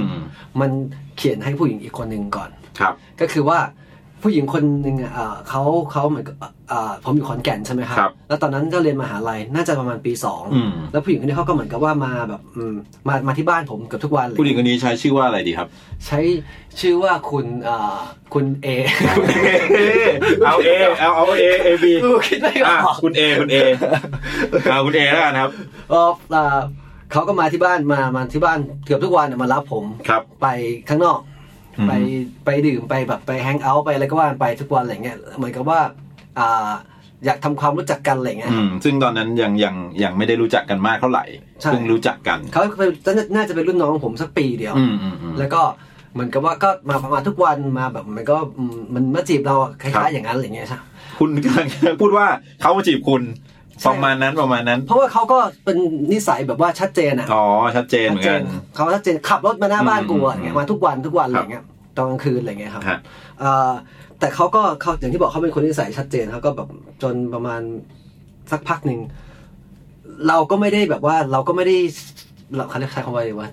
[0.60, 0.72] มัน
[1.18, 2.50] เขียนให้ผู้หญิงอีกคนหนึ่งก่อน
[2.80, 3.60] ครับ ก็คือว่า
[4.24, 5.62] ผู้หญิงคนหนึ่งอะเอ่อเขา
[5.92, 6.36] เขาเหมือนกับ
[6.70, 12.76] เอ่อผมอยู่ขอนแก่นใช่ไหมครับ ครับแล้วตอนนั้นก็เรียนมหาลัยน่าจะประมาณปีสองอืม แล้วผู้หญิงคนนี้เขาก็เหมือนกับว่ามาแบบอืม
[13.08, 15.68] มามาที่บ้านผมเกือบทุกวันเลยผู้หญิงคนนี้ใช้ชื่อว่าอะไรดีครับ
[16.06, 16.20] ใช้
[16.80, 17.98] ชื่อว่าคุณเอ่อ
[18.34, 18.68] คุณเอ
[20.46, 23.58] เอาเอเอาเอาเอเอบีกูคิดไม่ออะอก คุณเอคุณเอ
[24.72, 25.52] อ่าคุณเอแล้วกันครับ
[25.90, 26.58] เออเอ่อ
[27.12, 30.48] เขาก็มาที่บ้านมามาที่บ้านเกือบทุกวันน่ะมารับผมครับ ไป
[30.90, 31.33] ข้างนอกอืม
[31.88, 31.94] ไป
[32.46, 35.80] ไปดื่มไปแบบไปแฮงเอาท์ไปอะไรก็ว่าไปทุกวันอะไรเงี้ยเหมือนกับว่า
[36.40, 36.72] อ่า
[37.26, 41.26] อยากทำความรู้จักกันอะไรเงี้ยอืมซึ่งตอนนั้นยังยังยังไม่ได้รู้จักกันมากเท่าไหร่
[41.62, 42.90] ใช่เพิ่งรู้จักกันเขาเป็น
[43.36, 45.62] น่าจะเป็นรุ่นน้องผมสักปีเดียวอืมอืมอืมแล้วก็
[46.14, 50.80] เหมือนกับว่าก็มามาทุกวันมาแบบมันก็อืมมันมาจีบเราอะคครัล้ายบๆอย่างนั้นอะไรเงี้ยใช่
[51.20, 51.68] คุณกำลัง
[52.02, 52.28] พูดว่า
[52.62, 53.53] เขามาจีบคุณใช่
[53.88, 55.78] ประมาณนั้นประมาณนั้น เพราะว่าเขาก็เป็น
[56.12, 58.42] นิสัยแบบว่าชัดเจนอะอ๋อชัดเจนเหมือนกัน
[58.76, 61.64] เขาชัดเจนขับรถมาหน้าบ้านกูอะอืมอย่างเงี้ยมาทุกวันทุกวันอะไรเงี้ย
[61.98, 63.00] ตอนกลางคืนอะไรเงี้ยครับฮะ
[63.40, 63.72] เอ่อ
[64.20, 66.68] แต่เขาก็เขาอย่างที่บอกเขาเป็นคนนิสัยชัดเจนเขาก็แบบ
[67.04, 67.62] จนประมาณ
[68.52, 69.00] สักพักหนึ่ง
[70.28, 71.76] เราก็ไม่ได้แบบว่าเราก็ไม่ได้
[72.56, 73.50] เราเขาเรียกใช้คำว่าอะไรวะ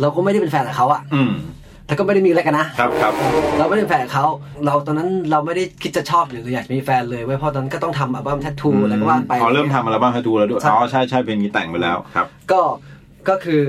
[0.00, 1.32] เราก็ไม่ได้เป็นแฟนกับเขาอะอืม
[1.86, 3.12] แต่ก็ไม่ได้มีอะไรกันนะครับครับ
[3.58, 4.26] เราไม่ได้เป็นแฟนกับเขา
[4.66, 12.60] เราตอนนั้นเราไม่ได้คิดจะชอบหรืออยากมีแฟนเลยเว้ยเพราะตอนนั้นก็ต้องทำอัลบั้มแทททูอะไรก็ว่าไปอ๋อเริ่มทำอัลบั้มให้ดูแล้วด้วยใช่อ๋อใช่ใช่เพลงนี้แต่งไปแล้วครับ ก็
[13.28, 13.62] ก็คือ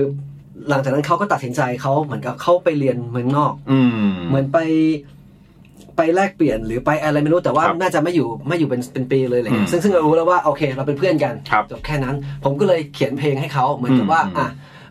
[0.68, 4.58] หลังจากนั้นเขาก็ตัดสินใจเขาเหมือนกับเขาไปเรียนเมืองนอก อืมเหมือนไป
[5.96, 14.50] ไปแลกเปลี่ยนหรือไปอะไรไม่รู้แต่ว่าครับน่าจะไม่อยู่ไม่อยู่เป็นเป็นปีเลยอะไรเงี้อืยมซึ่งซึ่งเรารู้แล้วว่าโอเค เราเป็นเพื่อนกันครับจบแค่นั้น ผมก็เลยเขียนเพลงให้เขาเหมือนกับว่าอืม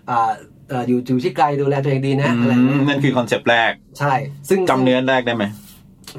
[0.10, 0.28] อะ
[0.72, 4.14] อ่าเอ่ออยู่อยู่ที่ไกลดูแลตัวเองดีนะอะไรเงี้อืมยนั่นคือ concept แรก ใช่
[4.50, 5.44] ซึ่งจำเนื้อแรกได้ไหม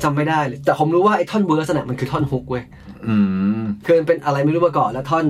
[0.02, 2.64] จำไม่ได้เลยแต่ผมรู้ว่าไอ้ท่อน verse น่ะมันคือท่อน hook เว้ย
[3.06, 3.16] อื
[3.60, 5.26] มคือมันเป็นอะไรไม่รู้มาก่อนแล้วท่อน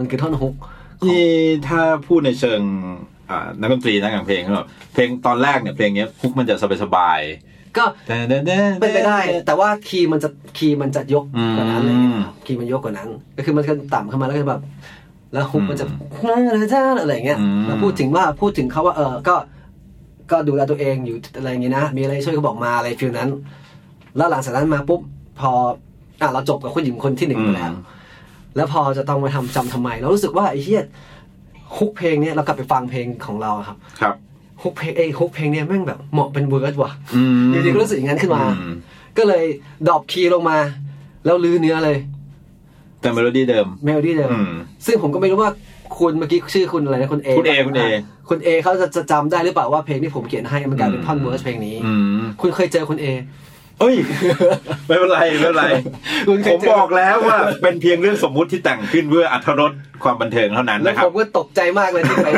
[0.00, 0.54] มันคือท่อน hook
[1.06, 1.26] นี่
[1.68, 2.60] ถ้าพูดในเชิง
[3.30, 7.20] อ่านักดนตรีนักแต่งเพลงก็แบบเพลงตอนแรกเนี่ยเพลงเนี้ย hook มันจะสบายๆ
[7.76, 10.28] ก็แต่แต่แต่เป็นไปได้ แต่ว่า key มันจะ
[10.58, 11.24] key มันจะยก
[11.56, 14.62] กว่านั้นอะไรเงี้ยอืม key มันยกกว่านั้น ก็คือมันก็ต่ำขึ้นมาแล้วก็แบบ
[15.32, 15.86] แล้ว hook มันจะ
[17.00, 19.36] อะไรเงี้ยอืมแล้วพูดถึงว่าพูดถึงเขาว่า เออก็
[20.30, 23.30] ก็ดูแลตัวเองอยู่อะไรอย่างงี้นะ มีอะไรช่วยก็บอกมาอะไร feel นั้น
[24.16, 25.00] แล้วหลังจากนั้นมาปุ๊บ
[25.40, 25.50] พอ
[26.20, 27.72] อะเราจบกับผู้หญิงคนที่หนึ่งไปแล้ว
[28.56, 30.84] แล้วพอจะต้องมาทำจำทำไม เรารู้สึกว่าไอ้เหี้ย
[31.76, 34.14] hook เพลงเนี้ยเรากลับไปฟังเพลงของเราอะครับ ครับ
[34.62, 38.66] hook เพลงเอ้ย hook เพลงเนี้ยแม่งแบบเหมาะเป็นเวิร์ดว่ะอืมอยู่ดีก็รู้สึกอย่างนั้นขึ้นมาอื
[39.18, 39.44] ก็เลย
[39.86, 40.58] drop key ลงมา
[41.24, 41.98] แล้วรื้อเนื้อเลย
[43.00, 44.52] แต่เมโลดี้เดิมเมโลดี้เดิมอืม
[44.86, 45.52] ซึ่งผมก็ไม่รู้ว่า
[45.98, 47.82] คุณเมื่อกี้ชื่อคุณอะไรนะคุณเอคุณ A คุณ A
[48.28, 53.06] คุณเอเขาจะจะจำได้หรือเปล่าว่าเพลงที่ผมเขียนให้มันกลายเป็นท่อน verse เพลงนี้อืมคุณเคยเจอคุณ A
[53.80, 53.96] เอ้ย
[54.86, 55.66] ไม่เป็นไรไม่เป็นไร
[56.28, 59.72] คุณไม่เคยเจอผมบอกแล้วว่าเป็นเพียงเรื่องสมมุติที่แต่งขึ้นเพื่ออรรถรส
[60.04, 62.28] ความบันเทิงเท่านั้นแล้วนะครับผมก็ตกใจมากเลยที่ไป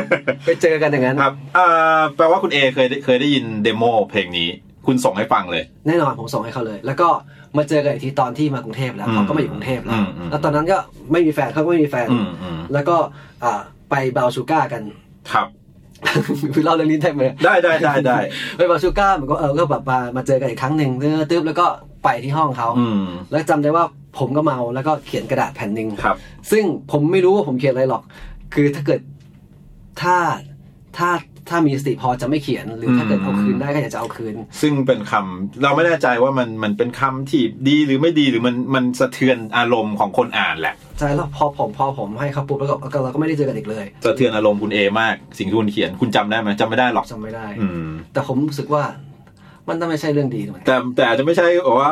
[0.46, 4.48] ไปเจอกันอย่างนั้นครับอ่าแปลว่าคุณ A เคยได้เคยได้ยิน demoเพลงนี้
[4.88, 7.08] คุณส่งให้ฟังเลย แน่นอนผมส่งให้เขาเลย แล้วก็
[7.56, 10.76] มาเจอกันอีกทีตอนที่มากรุงเทพแล้วอืมเขาก็มาอยู่กรุงเทพแล้วอืมอืมแล้วตอนนั้นก็
[11.12, 12.96] ไม่มีแฟนเขาก็ไม่มีแฟนอืมอืมแล้วก็
[13.44, 14.82] อ่าไปบาวชูก้ากัน
[15.32, 15.46] ครับ
[16.54, 18.18] คือเล่าเรื่องนี้ได้ไหมได้ได้ได้ได้
[18.56, 20.90] ไปบาชูก้าเหมือนก็เออก็แบบมามาเจอกันอีกครั้งหนึ่ง
[21.30, 21.66] ตึ๊บแล้วก็
[22.04, 23.84] ไปที่ห้องเขาอืมแล้วจำได้ว่า
[24.18, 26.16] ผมก็เมาแล้วก็เขียนกระดาษแผ่นหนึ่งครับ
[26.50, 28.02] ซึ่งผมไม่รู้ว่าผมเขียนอะไรหรอก
[28.54, 29.00] คือถ้าเกิด
[30.02, 30.16] ถ้า
[30.98, 31.08] ถ้า
[31.50, 48.82] ถ้ามีสติพอจะไม่เขียน หรือถ้าเกิดเอาคืนได้ก็อยากจะเอาคืน ซึ่งเป็นคำเราไม่แน่ใจว่ามันมันเป็นคำที่ดีหรือไม่ดีหรือมันมันสะเทือนอารมณ์ของคนอ่านแหละใช่แล้วพอผมพอผมให้เขาปุ๊บแล้วก็ก็เราก็ไม่ได้เจอกันอีกเลยสะเทือนอารมณ์คุณเอมาก สิ่งที่คุณเขียนคุณจำได้ไหมจำไม่ได้หรอกจำไม่ได้อืมแต่ผมรู้สึกว่า
[49.68, 51.90] มันต้องไม่ใช่เรื่องดีเหมือนกันแต่แต่อาจจะไม่ใช่บอกว่า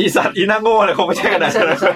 [0.00, 1.92] อีสัตว์อีนาโง่อะไรคงไม่ใช่กันนะไม่ใช่ไม่ใช่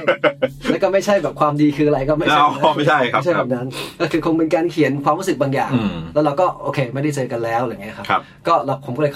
[0.70, 3.66] แล้วก็ไม่ใช่แบบความดีคืออะไรก็ไม่ใช่อ๋อไม่ใช่ครับไม่ใช่แบบนั้น
[4.00, 9.12] ก็คือคงเป็นการเขียนความรู้สึกบางอย่างอืมแล้วเราก็โอเค ไม่ได้เจอกันแล้วอะไรเงี้ยครับครับ ก็เราผมก็เลย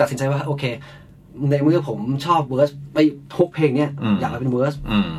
[0.00, 0.64] ตัดสินใจว่าโอเค
[1.50, 5.10] ในเมื่อผมชอบ verse ไอ้ hook เพลงเนี้ยอืมอยากให้เป็น verse อืม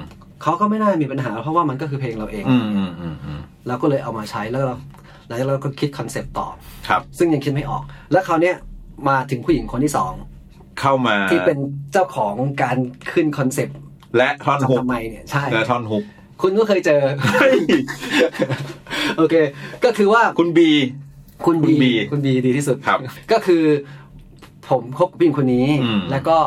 [0.42, 4.76] เขาก็ไม่น่ามีปัญหา เพราะว่ามันก็คือเพลงเราเองอืมอืมอืมอืมเราก็เลยเอามาใช้แล้วเรา
[5.28, 6.48] หลังจากนั้นเราก็คิด concept ต่อ
[6.88, 8.56] ครับซึ่งยังคิดไม่ออก แล้วคราวเนี้ย
[9.10, 10.14] มาถึงผู้หญิงคนที่สอง
[10.80, 11.60] เข้ามาที่เป็น
[11.94, 12.78] เจ้าของการ
[13.12, 13.78] ขึ้นคอนเซปต์
[14.18, 16.04] และท่อนฮุกทำไมเนี่ยใช่และท่อนฮุก
[16.42, 17.02] คุณก็เคยเจอ
[19.18, 19.36] โอเค
[19.86, 20.70] ก็คือว่าคุณบี
[21.46, 23.00] คุณคุณบี B คุณบีดีที่สุดครับ
[23.32, 23.64] ก็คือ
[24.70, 26.38] ผมคบกับผู้หญิงคนนี้อืมแล้วก็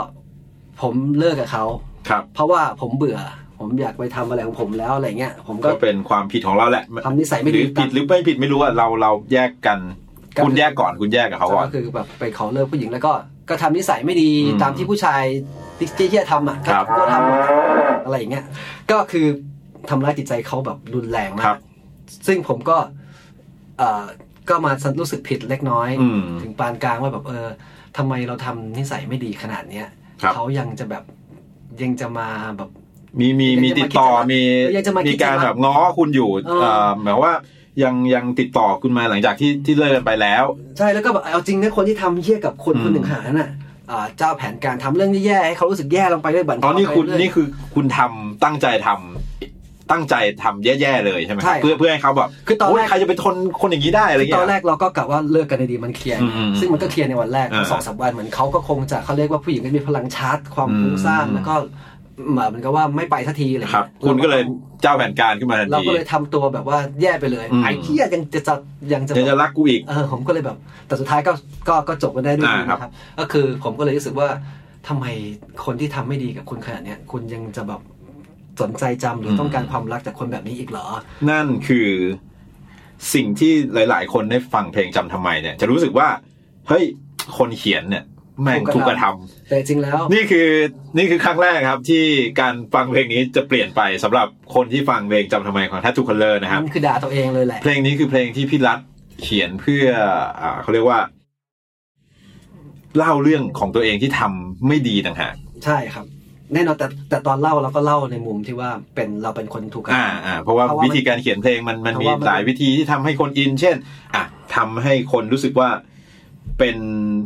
[0.82, 1.64] ผมเลิกกับเขา
[2.08, 3.18] ครับ เพราะว่าผมเบื่อ
[3.58, 9.78] ผมอยากไปทำอะไรของผมแล้วอะไรเงี้ย ผมก็ก็เป็นความผิดของเราแหละทำนิสัยไม่หรืดีอผิดหรือไม่ผิดไม่รู้อะเราเราแยกกัน
[10.36, 13.12] ก็คุณแยกก่อนคุณแยกกับเขาก่อนก็คือแบบไปขอเลิกผู้หญิงแล้วก็
[13.48, 15.22] ก็ทำนิสัยไม่ดีอืมตามที่ผู้ชาย
[15.78, 18.44] ที่ที่จะทำอะครับก็ทำอะไรอย่างเงี้ย
[18.90, 19.26] ก็คือ
[19.88, 21.60] ทำร้ายจิตใจเขาแบบรุนแรงมาครักบ
[22.26, 22.76] ซึ่งผมก็
[23.78, 24.04] เอ่อ
[24.48, 27.46] ก็มารู้สึกผิดเล็กน้อยอืมถึงปานกลางว่าแบบเออ
[27.96, 29.86] ทำไมเราทำนิสัยไม่ดีขนาดเนี้ย
[30.22, 31.04] ครับเขายังจะแบบ
[31.82, 32.70] ยังจะมาแบบ
[33.20, 34.40] มีมีมีติดต่อมี
[34.76, 37.32] ยังจะมาคิดจะมีการแบบง้อคุณอยู่เออเอ่อหมายว่า
[37.82, 40.44] ยังยังติดต่อคุณมาหลังจากที่ที่เลิกกันไปแล้ว
[40.78, 43.50] ใช่แล้วก็แบบเอาจริงนะคนที่ทำเหี้ยกับคนอืมคนหนึ่งหานั้นน่ะ
[43.90, 61.54] อ่าเจ้าแผนการทำเรื่องที่แย่ให้เขารู้สึกแย่ลงไปเรื่อยบั่นทอ๋ออนนี่คุณไปเรื่อยนี่คือคุณทำตั้งใจทำตั้งใจทำแย่ๆเลยใช่ไหมคใช่รับเพื่อเพื่อให้เขาแบบคือตอนแรกโยใครจะไปทนคนอย่างนี้ได้อะไรคือเงี้ตยอนแรกเราก็กะว่าเลิกกันในดีมันเคลียร์อืมอืมซึ่งมันก็เคลียร์ในวันแรกอ่าสองสามวันเหมือนเขาก็คงจะเขาเรียกว่าผู้หญิงก็มีพลังชาร์จความฟุ้งซ่านอืมแล้วก็
[62.30, 64.42] เหมือนกับว่าไม่ไปสักทีอะไรครับเงี้ยคุณก็เลย
[64.82, 68.54] เจ้าแผนการขึ้นมาทันเราทีก็เลยทำตัวแบบว่าแย่ไปเลยอืมไอ้เหี้ยยังจะจะ
[68.92, 71.32] ยังจะยังจะรักกูอีกเออผมก็เลยแบบ แต่สุดท้ายก็
[71.68, 74.28] ก็ก็จบกันได้ด้วยดีอ่าครับนะครับ ก็คือผมก็เลยรู้สึกว่า
[74.88, 75.06] ทำไม
[75.64, 77.80] คนที่ทำไม่ดีกับคุณขนาดเนี้ยคุณยังจะแบบ
[78.60, 80.86] สนใจจำหรือต้องการความรักจากคนแบบนี้อีกเหรอ
[81.30, 81.88] นั่นคือ
[83.14, 86.08] สิ่งที่หลาย ๆ คนได้ฟังเพลงจำทำไมเนี่ย จะรู้สึกว่า
[86.68, 86.84] เฮ้ย
[87.38, 88.04] คนเขียนเนี่ย
[88.42, 90.48] แม่งถูถูกกกกระระททแต่จริงแล้วำนี่คือ
[90.96, 92.04] นี่คือครั้งแรกครับ ที่
[92.40, 98.78] การฟังเพลงนี้จะเปลี่ยนไปสำหรับคนที่ฟังเพลงจำทำไมของทัตทูคัลเลอร์นะครับมันคือด่าตัวเองเลยแหละเพลงนี้คือเพลงที่พี่รัฐ
[99.22, 99.86] เขียนเพื่อ
[100.40, 101.00] อ่าเขาเรียกว่า
[102.96, 106.06] เล่าเรื่องของตัวเองที่ทำไม่ดีต่างหากใช่ครับ
[106.54, 113.76] แน่นอนแต่แต่ตอนเล่าเราก็เล่าในมุมที่ว่าเป็นเราเป็นคนถูกกระอ่าทำอ่าเพราะว่าเพราะว่ามันวิธีการเขียนเพลงมันมันเพมีราะว่ามันหลายวิธีที่ทำให้คนอิน เช่น
[114.14, 114.24] อะ
[114.56, 115.68] ทำให้คนรู้สึกว่า
[116.58, 116.76] เป็น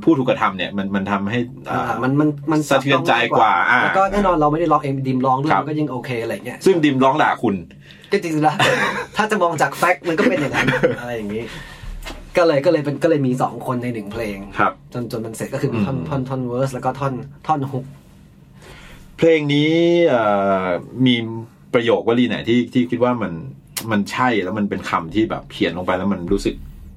[0.02, 1.38] ผู้ถูกกระทำเนี่ยมันมันทำให้
[1.70, 7.54] อ่าอ่ามันมันมันสะเทือนใจกว่าอ่า แล้วก็แน่นอนเราไม่ได้ร้องเองดิมร้องด้วยครับ มันก็ยิ่งโอเคอะไรเงี้ยซึ่งดิมร้องด่าคุณ
[8.12, 8.56] ก็จริงๆแล้ว
[9.16, 10.66] ถ้าจะมองจากแฟกต์มันก็เป็นอย่างนั้น
[11.00, 11.44] อะไรอย่างนี้
[12.36, 17.12] ก็เลยก็เลยเป็นก็เลยมีสองคนในหนึ่งเพลง ครับ จนจนมันเสร็จก็คือมีท่อนอืม ท่อนท่อนเวอร์สแล้วก็ท่อน
[17.46, 17.84] ท่อนฮุก
[19.18, 19.72] เพลงนี้
[20.08, 20.22] เอ่
[20.64, 20.66] อ
[21.06, 21.14] มี
[21.74, 23.32] ประโยควลีไหนที่ที่คิดว่ามัน
[23.90, 26.54] มันใช่แล้วมันเป็นคำที่แบบเขียนลงไปแล้วมันรู้สึก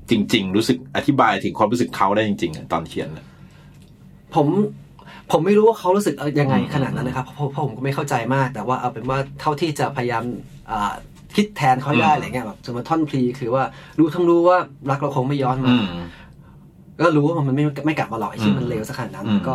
[0.10, 3.26] จริง ๆ รู้สึกอธิบายถึงความรู้สึกเขาได้จริงๆอะตอนเขียนอะ
[4.36, 4.48] ผม
[5.32, 10.24] ผมไม่รู้ว่าเขารู้สึกยังไงอืมขนาดนั้นนะครับเพราะเพราะผมก็ไม่เข้าใจมาก แต่ว่าเอาเป็นว่าเท่าที่จะพยายาม
[10.72, 10.94] อ่า
[11.36, 13.63] คิดแทนเขาให้ได้อะไรเงี้ยแบบสมมติท่อนพลีคือว่า
[14.00, 14.58] รู้ทั้งรู้ว่า
[14.89, 16.06] รักเราคงไม่ย้อนมาอืม
[17.02, 19.54] ก็รู้ว่ามันไม่ไม่กลับมาหรอกไอ้ที่อืมมันเลวสักขนาดนั้นอืมก็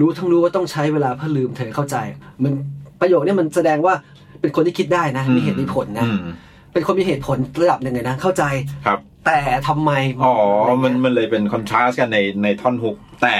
[0.00, 1.96] รู้ทั้งรู้ว่าต้องใช้เวลาเพื่อลืมเธอเข้าใจ
[2.42, 2.52] มัน
[3.00, 3.94] ประโยคเนี้มันแสดงว่า
[4.40, 6.20] เป็นคนที่คิดได้นะมีเหตุมีผลนะอืม
[6.72, 8.44] เป็นคนมีเหตุผลระดับหนึ่งเลยนะ เข้าใจ
[8.86, 9.92] ครับ แต่ทำไม
[10.24, 13.36] อ๋อะไรมันเงี้ยมันเลยเป็นคอนทราสต์กันในในท่อนฮุกแต่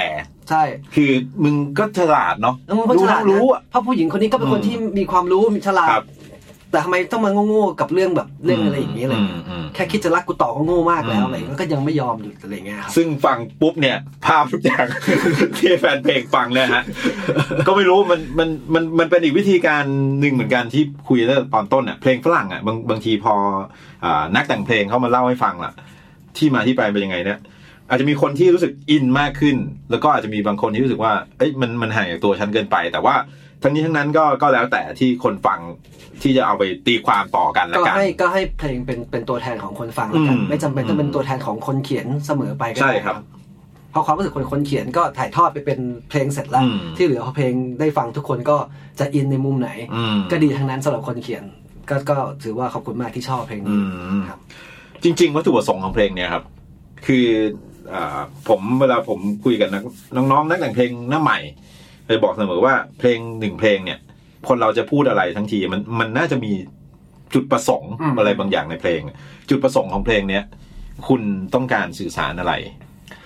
[0.49, 0.63] ใช่
[0.95, 1.11] คือ
[1.43, 6.05] มึงก็ฉลาดเนาะแล้วมันก็ฉลาดรู้นะรู้อะเพราะผู้หญิงคนนี้ก็เป็นคนอืมที่มีความรู้มีฉลาดครับ
[6.71, 14.85] แต่ทำไมต้องมาโง่ๆกับเรื่องแบบเรื่องอะไรอย่างนี้เลยมอืมแค่คิดจะรักกูต่อก็โง่มากแล้วอืมอะไรแล้วก็ยังไม่ยอมหยุดอะไรเงี้ยครับซึ่งฟังปุ๊บเนี่ย ภาพทุกอย่าง
[15.57, 16.83] ที่แฟนเพลงฟังเนี่ยฮะ
[17.67, 19.83] ก็ไม่รู้มันมันมันมันเป็นอีกวิธีการ
[20.19, 23.33] หนึ่งเหมือนกันที่คุยตั้งแต่ตอนต้นอะเพลงฝรั่งอะบางบางทีพอ
[24.05, 25.71] อ่านักแต่งเพลงเข้ามาเล่าให้ฟังล่ะ
[26.37, 27.39] ที่มาที่ไปเป็นยังไงเนี่ย
[27.89, 29.55] อาจจะมีคนที่รู้สึกอินมากขึ้น
[29.91, 33.15] แล้วก็อาจจะมีบางคนที่รู้สึกว่า เอ้ยมันมันห่างจากตัวฉันเกินไป แต่ว่า
[33.61, 35.59] ทั้งนี้ทั้งนั้นก็ก็แล้วแต่ที่คนฟัง
[36.21, 43.17] ที่จะเอาไปตีความต่อกันละก็กันให้ก็ให้เพลงเป็นเป็นตัวแทนของคนฟังแล้วกันอืมไม่จำเป็นต้องเป็นตัวแทนของคนเขียนเสมอไปก็ใช่ได้ครับ
[43.91, 48.57] เพราะความรู้สึกคนคนเขียนก็ถ่ายทอดไปเป็นเพลงเสร็จแล้วอืมที่เหลือพอเพลงได้ฟังทุกคนก็
[48.99, 51.43] จะอินในมุมไหนอืมก็ดีทั้งนั้นสำหรับคนเขียน
[51.89, 53.79] ก็ก็ถือว่าขอบคุณมากที่ชอบเพลงอืนี้
[54.19, 54.39] มครับ
[55.03, 56.43] จริง ๆ วัตถุประสงค์ของเพลงเนี่ยครับ
[57.05, 57.25] คือ
[57.93, 58.19] อา
[58.49, 59.83] ผมเวลาผมคุยกับนัก
[60.15, 61.39] น้องๆนักแต่งเพลงหน้าใหม่
[62.09, 63.99] เลยบอกเสมอว่าเพลงหนึ่งเพลงเนี่ย
[64.47, 66.51] คนเราจะพูดอะไรทั้งทีมันมันน่าจะมี
[67.33, 69.01] จุดประสงค์อืมอะไรบางอย่างในเพลง
[69.49, 70.43] จุดประสงค์ของเพลงเนี้ย
[71.07, 71.21] คุณ
[71.53, 72.53] ต้องการสื่อสารอะไร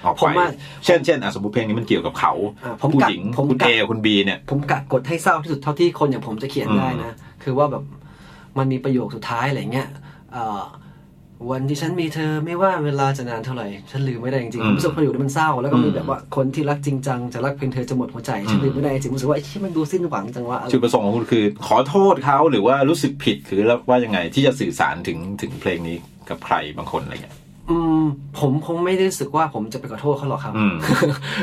[0.03, 0.47] ออกผมไปว่า
[0.85, 2.33] เช่นเช่นอะสมมติเพลงนี้มันเกี่ยวกับเขา
[2.65, 7.83] อ่าผมผู้กัดหญิงผมคุณกัเอดคุณบีเนี่ย ผมกะกดให้เศร้าที่สุดเท่าที่คนอย่างผมจะเขียนอืมได้นะ คือว่าแบบ
[8.57, 9.87] มันมีประโยคสุดท้ายอะไรเงี้ย
[10.31, 10.61] เอ่อ
[11.51, 25.97] วันที่ฉันมีเธอไม่ว่าเวลาจะนานเท่าไหร่ ฉันลืมไม่ได้จริงๆผมรู้สึกประโยคนี้มันเศร้า แล้วก็มีแบบว่าคนที่รักจริงจังจะรักเพียงเธอจะหมดหัวใจฉันลืมไม่ได้จริงๆรู้สึกว่าไอ้ที่มันดูสิ้นหวังจังวะอะไรจุดประสงค์ของคุณคือ ขอโทษเขาหรือว่ารู้สึกผิดหรือว่ายังไงที่จะสื่อสารถึงถึงเพลงนี้
[26.29, 27.35] กับใครบางคนอะไรเงี้ย
[27.69, 28.03] อืม
[28.39, 30.75] ผมคงไม่ได้รู้สึกว่าผมจะไปขอโทษเขาหรอกครับอืม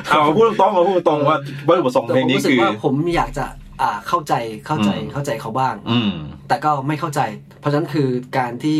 [0.08, 3.44] เอาพูดตรงๆเอาพูดตรงๆว่าวัตถุประสงค์แต่เพลผงมนี้รู้สึกคือว่าผมอยากจะ
[3.82, 4.34] อ่าเข้าใจ
[4.66, 6.12] เข้าใจอืมเข้าใจเขาบ้าง อืม
[6.48, 7.20] แต่ก็ไม่เข้าใจ
[7.60, 8.08] เพราะฉะนั้นคือ
[8.38, 8.78] การที่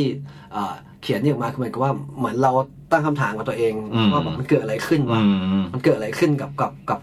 [1.00, 2.52] เอ่อเขียนนี่ออกมาคือเหมือนกับว่าเหมือนเรา
[2.92, 5.22] ตั้งคำถามกับตัวเองอืมว่าแบบมันเกิดอะไรขึ้นอืวะ
[5.62, 7.00] มมันเกิดอะไรขึ้นกับกับกับ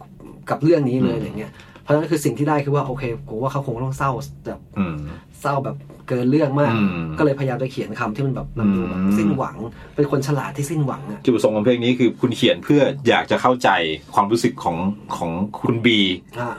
[0.49, 4.11] กับเรื่องนี้เลยอืมอะไรเงี้ยเพราะฉะนั้นคือสิ่งที่ได้คือว่าโอเคผมว่าเขาคงต้องเศร้า
[4.45, 4.95] แบบอืม
[5.41, 9.57] เศร้าแบบเกินเรื่องมากอืมก็เลยพยายามจะเขียนคำที่มันแบบมันดูแบบอืมสิ้นหวัง
[9.95, 13.69] เป็นคนฉลาดที่สิ้นหวังอะจุดประสงค์ของเพลงนี้คือคุณเขียนเพื่ออยากจะเข้าใจ
[14.15, 14.77] ความรู้สึกของ
[15.17, 15.99] ของคุณบี
[16.39, 16.55] อ่า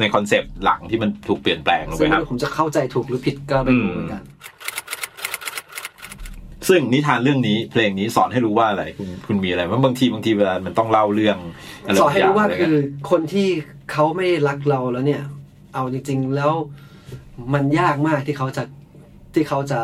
[0.00, 4.22] ในคอนเซปต์หลังที่มันถูกเปลี่ยนแปลงลงซึ่ไปงครับผมจะเข้าใจถูกหรือผิดก็ไม่รู้เหมือนกัน
[6.68, 11.38] ซึ่งนิทานเรื่องนี้เพลงนี้สอนให้รู้ว่าอะไรคุณคุณมีอะไรว่าบางทีบางทีเวลามันต้องเล่าเรื่อง
[11.84, 13.48] อะไรสอนให้รู้ว่าบงย่งะไรคือเงี้ยคนที่
[13.92, 15.22] เขาไม่รักเราแล้วเนี่ย
[15.74, 16.52] เอาจริง ๆ แล้ว
[17.54, 18.62] มันยากมากที่เขาจะ
[19.34, 19.80] ที่เขาจะ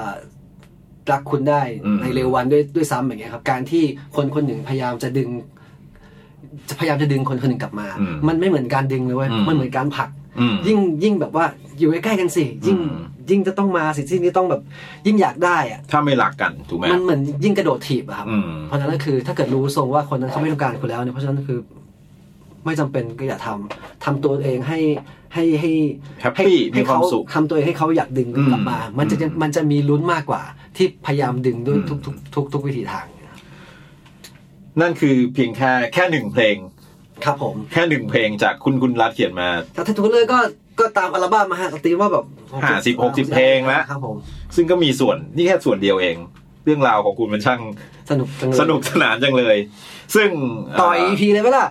[1.12, 1.62] รักคุณได้
[2.00, 3.84] ในเร็ววันด้วยด้วยซ้ำอย่างเงี้ยครับ การที่
[4.16, 5.28] คนคนหนึ่งพยายามจะดึง
[6.68, 7.86] จะพยายามจะดึงคนคนหนึ่งกลับมา
[8.28, 10.08] มันไม่เหมือนการดึงเลยเว้ยมันเหมือนการผลัก
[10.40, 11.46] อืมยิ่งยิ่งแบบว่า
[11.78, 12.96] อยู่ใกล้ๆกันสิยิ่งอืม
[13.30, 14.60] ยิ่งจะต้องมาสิที่นี่ต้องแบบ
[15.06, 21.58] ยิ่งอยากได้อะถ้าไม่รักกันถูกไหมมันเหมือนยิ่งกระโดดถีบอะครับอืมเพราะฉะนั้นก็คือถ้าเกิดรู้ทรงว่าคนนั้นเขาไม่ต้องการคุณแล้วเนี่ยเพราะฉะนั้นคือ
[22.64, 24.80] ไม่จำเป็นก็อย่าทำทำตัวเองให้
[25.34, 25.70] ให้ให้
[26.20, 30.42] แฮปปี้ให้มีความเขาสุขทำตัวเองให้เขาอยากดึงกลับมาอืมมันจะอืมมันจะมีลุ้นมากกว่า
[30.76, 33.06] ที่พยายามดึงด้วยอืมทุกทุกทุกทุกวิธีทาง
[34.80, 36.56] นั่นคือเพียงแค่แค่หนึ่งเพลง
[37.24, 40.38] ครับผม แค่หนึ่งเพลงจากคุณคุณรัฐเขียนมาแต่ถ้าทุกเลยก็
[40.80, 42.24] ก็ตามอัลบั้มมาฮะตีว่าแบบ
[42.64, 44.16] ห้าสิบหกสิบเพลงแล้วครับผม
[44.56, 46.16] ซึ่งก็มีส่วนนี่แค่ส่วนเดียวเอง
[46.64, 47.60] เรื่องราวของคุณมันช่าง
[48.10, 49.56] สนุกจังเลยสนุกสนานจังเลย
[50.14, 50.28] ซึ่ง
[50.80, 51.66] ต่อย EP เลยไหมล่ะ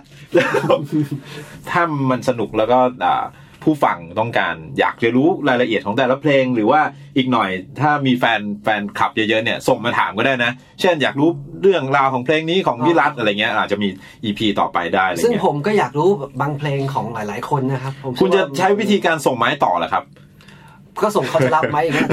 [1.70, 3.24] ถ้ามันสนุกแล้วก็อ่า
[3.64, 6.80] ผู้ฟังต้องการอยากจะรู้รายละเอียดของแต่ละเพลง หรือว่า
[7.16, 7.50] อีกหน่อย
[7.80, 11.28] ถ้ามีแฟนแฟนคลับเยอะๆเนี่ยส่งมาถามก็ได้นะ เช่นอยากรู้
[11.62, 13.88] เรื่องราวของเพลงนี้ของพี่รัฐอะไรเงี้ยอาจจะมี
[14.24, 20.04] EP ต่อไปได้อะไรซึ่งเงี้ยผมก็อยากรู้บางเพลงของหลาย ๆ คนนะครับผมคุณจะเชื่อว่าใช้วิธีการส่งไม้ต่อเหรอครับ
[21.02, 22.08] ก็ส่งเขาจะรับไหมอย่างเงี้ย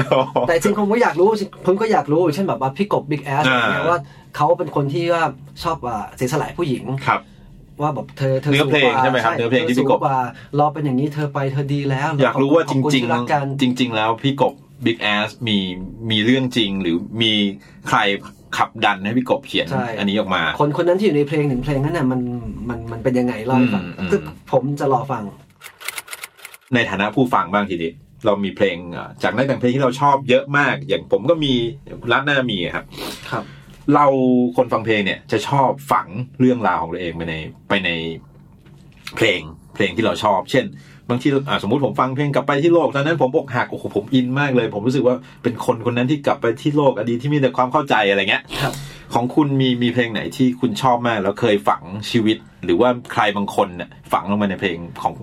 [0.46, 1.28] แต่จริงผมก็อยากรู้
[1.66, 3.98] ผมก็อยากรู้เช่นแบบว่าพี่กบบิ๊กแอสอ่าว่า
[4.36, 5.24] เขาเป็นคนที่ว่า
[5.62, 7.20] ชอบว่าเสียสละผู้หญิงครับ
[7.82, 10.18] ว่าแบบเธอเธอเนื้อเพลงสูกว่าใช่ไหมครับเนื้อเพลงที่พี่กบธอสูว่า
[10.58, 15.58] รอเป็นอย่างนี้เธอไปเธอดีแล้ว อยากรู้ว่าจขอบคุณริงที่รักกันๆจริง ๆ แล้วพี่กบ Big Ass มี
[16.10, 17.32] มีเรื่องจริงหรือมี
[17.88, 17.98] ใคร
[18.56, 22.20] ขับดันให้พี่กบเขียนใช่อันนี้ออกมา คนคนนั้นที่อยู่ในเพลงหนึ่งเพลงนั้นน่ะมัน
[22.68, 24.20] มันมันเป็นยังไงเล่าให้ฟังอืมอืมคือ
[24.52, 25.22] ผมจะรอฟัง
[26.74, 27.92] ในฐานะผู้ฟังบ้างทีนี้
[28.26, 31.52] เรามีเพลงอะจากนักแต่งเพลงที่เราชอบเยอะมาก อย่างผมก็มี
[32.12, 32.84] รัฐน่ามีครับ
[33.30, 33.44] ครับ
[33.94, 34.06] เรา
[34.56, 36.06] คนฟังเพลงเนี่ยจะชอบฝัง
[36.40, 37.34] เรื่องราวของตัวเองไปใน
[37.68, 37.90] ไปใน
[39.16, 39.40] เพลง
[39.74, 40.64] เพลงที่เราชอบ เช่น
[41.08, 48.74] บางทีอะสมมุติผมฟังเพลงกลับไปที่โลกตอนนั้นผมอกหักโอ้โหผมอินมากเลย ผมรู้สึกว่าเป็นคนคนนั้นที่กลับไปที่โลกอดีตที่มีแต่ความเข้าใจอะไรเงี้ยครับ
[49.14, 55.14] ของคุณมีมีเพลงไหนที่คุณชอบมาก แล้วเคยฝังชีวิต หรือว่าใครบางคนเนี่ยฝังลงมาในเพลงของ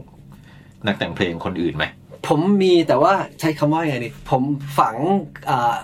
[0.86, 1.86] นักแต่งเพลงคนอื่นไหม
[2.28, 4.44] ผมมีแต่ว่าใช้คำว่าไงนี่ผม
[4.80, 4.96] ฝัง
[5.50, 5.78] อ่า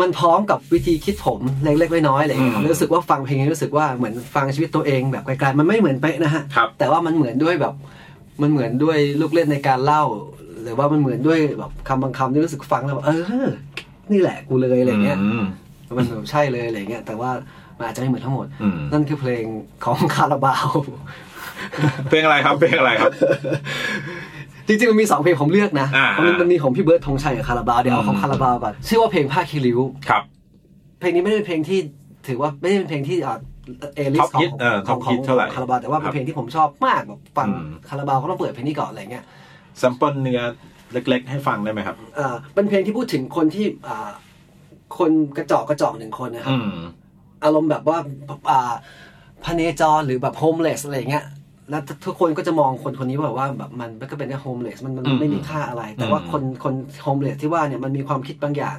[0.00, 7.74] มันพร้อมกับวิธีคิดผมเล็กๆน้อยๆอะไรอย่างเงี้ยอืมรู้สึกว่าฟังเพลงนี้รู้สึกว่าเหมือนฟังชีวิตตัวเองแบบไกลๆมันไม่เหมือนเป๊ะนะฮะครับแต่ว่ามันเหมือนด้วยแบบ
[8.42, 10.04] มันเหมือนด้วยลูกเล่นในการเล่า
[10.62, 13.12] หรือว่ามันเหมือนด้วยแบบคำบางคำที่รู้สึกฟังแล้วแบบเอ
[13.46, 13.48] อ
[14.12, 15.42] นี่แหละกูเลยอะไรเงี้ยม
[15.96, 17.30] มันแบบใช่เลยอะไรเงี้ยแต่ว่า
[17.78, 19.44] มันอาจจะไม่เหมือนทั้งหมดอืมนั่นคือเพลง
[19.84, 20.68] ของคาราบาว
[22.08, 23.12] เพลงอะไรครับเพลงอะไรครับ
[24.66, 30.22] จริงๆมันมีสองเพลงผมเลือกนะอ่ามันมันมีของพี่เบิร์ดธงชัยกับคาราบาวเดี๋ยวเอาของอืมคาราบาวก่อนชื่อว่าเพลงผ้าคีริ้วครับ
[31.00, 31.78] เพลงนี้ไม่ได้เป็นเพลงที่
[32.28, 33.38] ถือว่าไม่ได้เป็นเพลงที่อ่า
[33.96, 39.24] เอลิส Top ของ hit เออของ top ของ hit เท่าไหร่คาราบาวแต่ว่าเป็ครันบเพลงที่ผมชอบมากแบบฟังอืมคาราบาวเขาต้องเปิดเพลงนี้ก่อนอะไรเงี้ย
[39.78, 40.40] sam ple เนื้อ
[40.92, 44.10] เล็ก ๆ ให้ฟังได้ไหมครับอ่าเป็นเพลงที่พูดถึงคนที่อ่า
[44.98, 46.78] คนกระจอกกระจอกหนึ่งคนนะครับอืม
[47.44, 47.98] อารมณ์แบบว่า
[48.50, 48.72] อ่า
[49.44, 51.24] พเนจรหรือแบบ homeless อะไรเงี้ย
[51.72, 58.78] แล้วทุกคนก็จะมองคนคนนี้แบบว่าแบบมันก็เป็นแค่ homeless มันมันอืมไม่มีค่าอะไร แต่ว่าอืมคนคน homeless ที่ว่าเนี่ยมันมีความคิดบางอย่าง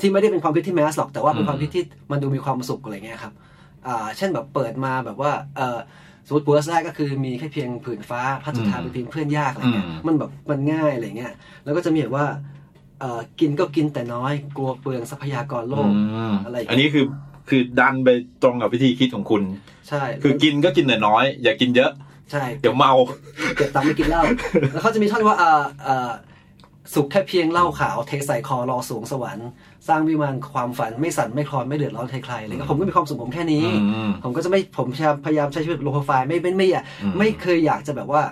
[0.00, 3.32] ที่ไม่ได้เป็นความคิดที่ mass หรอกแต่ว่าเป็นอืมความคิดที่มันดูมีความสุขอะไรเงี้ยครับ
[3.86, 5.78] อ่าเช่นแบบเปิดมาแบบว่าเออ
[6.26, 11.32] สมมติ verse แรกก็คือมีแค่เพียงผืนฟ้าพัดสุดท้ายเป็นเพียงเพื่อนยากอะไรเงี้ยอืมมันแบบมันง่ายอะไรเงี้ย
[11.64, 12.26] แล้วก็จะมีแบบว่า
[13.00, 15.90] เออกินก็กินแต่น้อยกลัวเปลืองทรัพยากรโลก
[16.32, 17.04] มอะไรอย่างเงี้ยอันนี้คือ
[17.48, 18.08] คือดันไป
[18.42, 19.42] ตรงกับวิธีคิดของคุณ
[19.88, 21.90] ใช่ คือกินก็กินแต่น้อย อย่ากินเยอะ
[22.32, 22.92] ใช่ เดี๋ยวเมา
[23.56, 24.22] เก็บตังค์ไม่กินเหล้า
[24.72, 26.10] แล้วเขาจะมีท่อนว่าเอ่อเอ่อ
[26.94, 29.48] สุขแค่เพียงเหล้าขาวเทใส่คอรอสูงสวรรค์
[29.88, 38.22] สร้างวิมานความฝันไม่สั่นไม่คลอนไม่เดือดร้อนใครๆอะไรเลยผมก็มีความสุขผมแค่นี้อืมผมก็จะไม่ผมพยายามพยายามใช้ชีวิตโลโปรไฟล์ไม่ไม่ไม่อยากอืมไม่เคยอยากจะแบบว่า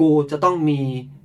[0.00, 0.80] กูจะต้องมี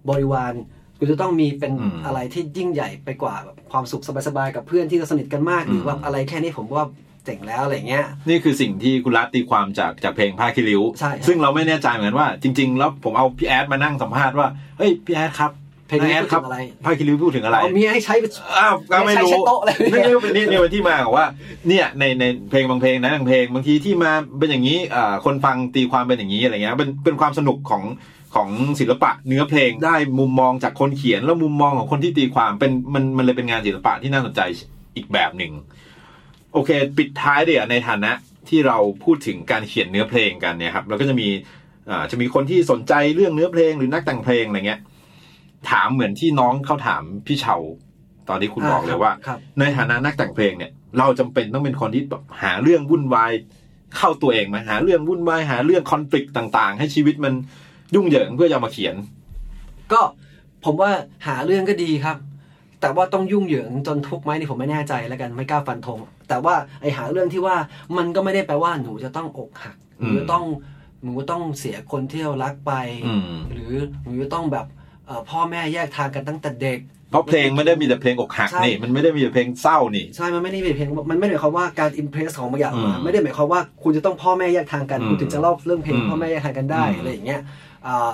[0.10, 0.54] บริวาร
[1.00, 1.74] กูจะต้องมีเป็น
[2.06, 6.86] อะไรที่ยิ่งใหญ่ไปกว่าแบบความสุขสบายๆกับเพื่อนที่สนิทกันมากหรือว่าอะไรแค่นี้ผมว่า
[7.26, 15.52] เจ๋งแล้วอะไรเงี้ย นี่คือสิ่งที่คุณรัตตีความจากจากเพลงผ้าคิริ้ว ใช่ครับซึ่งเราไม่แน่ใจเหมือนกันว่าจริง ๆ แล้วผมเอาพี่แอดมานั่งสัมภาษณ์ว่า เฮ้ยพี่แอดครับ
[15.88, 18.26] เพลงนี้แอดพูดครัถึงอะไรผ้าคิริ้วพูดถึงอะไรเอาเมียให้ใช้ไป
[18.60, 21.26] อ้าวก็ไม่ไม่รู้ใช่โต๊ะอะไรเนี่ยนี่นี่เป็นนี่นี่เป็นที่มาของว่า
[21.68, 27.84] เนี่ยในในเพลงบางเพลงนะบางเพลงบางทีที่มาเป็นอย่างนี้อ่าคนฟังตีความเป็นอย่างนี้อะไรเงี้ยเป็นเป็นความสนุกของ
[28.36, 34.42] ของศิลปะเนื้อเพลงได้มุมมองจากคนเขียนแล้วมุมมองของคนที่ตีความเป็นมันมันเลยเป็นงานศิลปะที่น่าสนใจ
[34.96, 35.52] อีกแบบหนึ่ง
[36.54, 38.12] โอเค ปิดท้ายเดี๋ยวในฐานะ
[38.50, 41.30] ที่เราพูดถึงการเขียนเนื้อเพลงกันเนี่ยครับเราก็จะมี
[41.90, 44.82] อ่าจะมีคนที่สนใจเรื่องเนื้อเพลงหรือนักแต่งเพลงอะไรเงี้ย
[45.70, 47.56] ถามเหมือนที่น้องเขาถามพี่เชา
[48.30, 53.32] ตอนที่คุณบอกเลยว่าครับในฐานะนักแต่งเพลงเนี่ย เราจำเป็นต้องเป็นคนที่แบบหาเรื่องวุ่นวาย
[53.98, 57.34] เข้าตัวเองไหมหาเรื่องวุ่นวายหาเรื่องคอน FLICT ต่าง ๆ ให้ชีวิตมัน
[57.96, 58.96] ยุ่งเหยิงเพื่อจะเอามาเขียน
[59.92, 60.02] ก็
[60.66, 60.92] ผมว่า
[61.28, 62.18] หาเรื่องก็ดีครับ
[62.84, 67.56] แต่ว่าต้องยุ่งเหยิงจนทุกข์ไหมนี่ผมไม่แน่ใจแล้วกันไม่กล้าฟันธงแต่ว่าไอหาเรื่องที่ว่า
[67.98, 70.46] มันก็ไม่ได้แปลว่าหนูจะต้องอกหักหนูจะต้อง
[71.04, 72.74] หนูต้องเสียคนที่เรารักไป
[73.06, 74.66] อืมหรือหนูจะต้องแบบ
[75.08, 76.80] เอ่อพ่อแม่แยกทางกันตั้งแต่เด็ก
[77.12, 87.42] เพราะเพลงไม่ได้มีแต่เพลงอกหักใช่นี่มันไม่ได้มีแต่เพลงเศร้านี่ใช่ มันไม่ได้เป็นเพลงมันไม่ได้หมายความว่าการอิมเพรสของบางอย่างออกมาอืมไม่ได้หมายความว่าคุณจะต้องพ่อแม่แยกทางกันอืมคุณถึงจะเล่าเรื่องเพลงอืมพ่อแม่แยกทางกันได้อืมอะไรอย่างเงี้ย
[87.88, 88.14] อ่า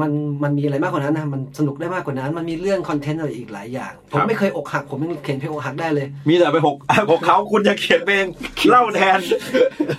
[0.00, 6.76] มันมันมีอะไรมากกว่านั้นนะมันสนุกได้มากกว่านั้น มันมีเรื่องคอนเทนต์อะไรอีกหลายอย่าง ผมไม่เคยอกหัก ผมยังเขียนเพลงอกหักได้เลย มีแต่ไปหก
[7.10, 8.24] หกเขาคุณจะเขียนเพลง
[8.68, 9.18] เล่าแทน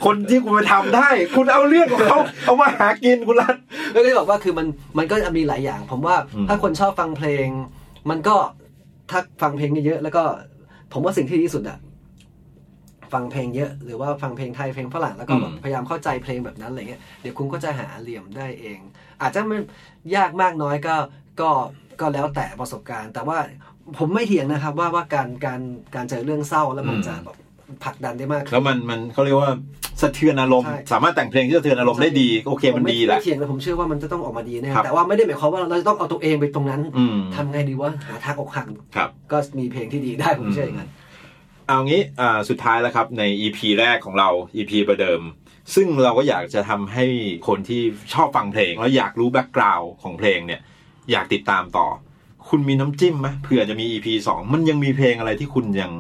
[0.06, 3.56] คนที่คุณไปทำได้ คุณเอาเรื่องของเขาเอามาหากินคุณรัต
[3.91, 7.47] แล้วก็เลยบอกว่าคือมันมันก็มีหลายอย่าง ผมว่าอืมถ้าคนชอบฟังเพลง
[8.10, 8.36] มันก็
[9.10, 10.23] ถ้าฟังเพลงเยอะๆแล้วก็
[10.93, 11.79] ผมว่าสิ่งที่ดีที่สุดอะ
[13.13, 18.79] ฟังเพลงเยอะหรือว่าฟังเพลงไทยเพลงฝรั่งแล้วก็แบบพยายามเข้าใจเพลงแบบนั้นอะไรเงี้ยเดี๋ยวคุณก็จะหาเหลี่ยมได้เอง
[19.23, 19.57] อาจจะไม่
[20.15, 20.95] ยากมากน้อยก็
[21.41, 21.49] ก็
[21.99, 23.38] ก็แล้วแต่ประสบการณ์ แต่ว่า
[23.97, 25.62] ผมไม่เถียงนะครับว่าว่าการการ
[25.95, 27.38] การเจอเรื่องเศร้าแล้วมันจะแบบ
[27.83, 29.51] ผลักดันได้มากขึ้นแล้วมันมันเขาเรียกว่า
[30.01, 40.89] สะเทือนอารมณ์ใช่สามารถแต่งเพลงที่สะเทือนอารมณ์ได้ดีโอเคมันดีแหละไเถียงเลยผมเชื่อว่ามันจะต้องออกมาดีแน่ครับแต่ว่าไม่ได้หมายความว่าเราจะต้องเอาตัวเองไปตรงนั้นอืมทำไงดีว่าหาทางอกหักครับก็มีเพลงที่ดีได้ผมเชื่ออย่างนั้น
[41.67, 45.21] เอางี้อ่าสุดท้ายแล้วครับใน EP แรกของเรา EP ประเดิม
[45.76, 47.06] ซึ่งเราก็อยากจะทำให้
[47.47, 47.82] คนที่
[48.13, 50.62] ชอบฟังเพลง แล้วอยากรู้แบ็กกราวน์ของเพลงเนี่ย
[51.12, 51.88] อยากติดตามต่อ
[52.49, 55.91] คุณมีน้ำจิ้มไหมเผื่อจะมี EP สองมันยังมีเพลงอะไรที่คุณยัง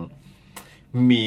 [1.11, 1.25] มี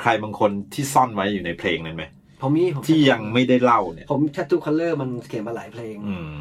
[0.00, 2.04] ใครบางคนที่ซ่อนไว้อยู่ในเพลงนั้นไหม
[2.42, 6.32] ผมมีผมที่ยังไม่ได้เล่าเนี่ย ผมแ a ต t ู o คัลเลอร์มันเขียนมาหลายเพลงอืม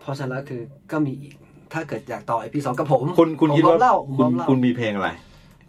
[0.00, 0.60] เพราะฉะนั้นแล้วคือ
[0.92, 1.34] ก็มีอีก
[1.72, 5.10] ถ้าเกิดอยากต่อไอพีสองกับผม คุณคุณผมคิดพร้ว่าอมเล่าผมพคุร้อณมเล่าคุณมีเพลงอะไร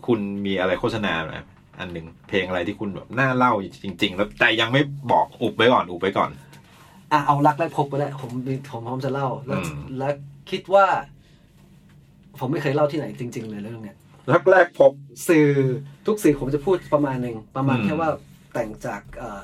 [0.08, 1.38] คุณมีอะไรโฆษณาไหม
[1.80, 6.30] อันหนึ่งเพลงอะไรที่คุณแบบน่าเล่าจริง ๆ แล้วแต่ยังไม่บอกอุบไว้ก่อนอุบไว้ก่อน
[7.12, 10.10] อะเอารักแรกพบไปแล้วผมมีผมพร้อมจะเล่าแล้วอืมและ
[10.52, 10.86] คิดว่า
[12.40, 13.98] ผมไม่เคยเล่าที่ไหนจริง ๆ เลยเรื่องเนี้ย
[14.32, 14.92] รักแรกพบ
[15.28, 15.48] สื่อ
[16.08, 18.10] ทุกสื่อผมจะพูดประมาณหนึ่งประมาณอืมแค่ว่า
[18.58, 19.42] แต่งจากเอ่อ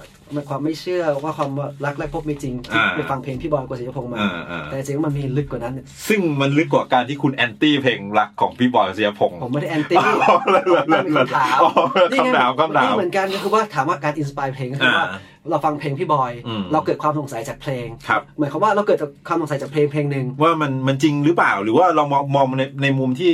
[0.50, 11.72] ความไม่เชื่อว่าความว่ารักแรกพบไม่จริงที่อ่าไปฟังเพลงพี่บอยกฤษณพงษ์มาอ่าอ่าแต่จริงๆมันมีลึกกว่านั้น ซึ่งมันลึกกว่าการที่คุณแอนตี้เพลงรักของพี่บอยเสียพงษ์ผมไม่ได้แอนตี้อ๋อเลยเลยเลยมีคำถามอ๋อ
[12.20, 23.32] คำถามคำถามนี่เหมือนกันก็คือว่าถามว่าการ inspire เพลงก็คือว่าอ่าเราฟังเพลงพี่บอยอืมเราเกิดความสงสัยจากเพลงครับหมายความว่าเราเกิดจากความสงสัยจากเพลงเพลงหนึ่งว่ามันมันจริงหรือเปล่าหรือว่าเรามองมองในในมุมที่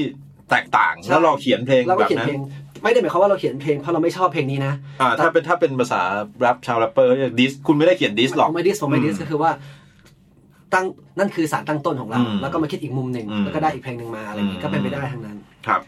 [0.51, 2.41] แตกต่างใช่แล้วเราเขียนเพลงเราก็แบบเขียนนั้นเพลง
[2.83, 6.01] ไม่ได้หมายความว่าเราเขียนเพลงเพราะเราไม่ชอบเพลงนี้นะอ่าถ้าเป็นถ้าเป็นภาษา
[6.39, 9.51] แรปชาวแรปเปอร์ diss คุณไม่ได้เขียน diss หรอกผมไม่ diss ผมไม่ diss อืมก็คือว่า
[10.73, 10.85] ตั้ง
[11.19, 15.37] นั่นคือสารตั้งต้นของเราอืมแล้วก็มาคิดอีกมุมหนึ่งอืมแล้วก็ได้อีกเพลงหนึ่งมาอะไรอย่างงี้อืมก็เป็นไปได้ทั้งนั้น
[15.67, 15.81] ครับ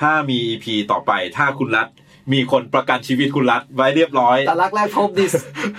[0.00, 1.88] ถ้ามี EP ต่อไปถ้าคุณรัฐ
[2.32, 5.32] มีคนประกันชีวิตคุณรัฐไว้เรียบร้อย แต่รักแรกพบดิส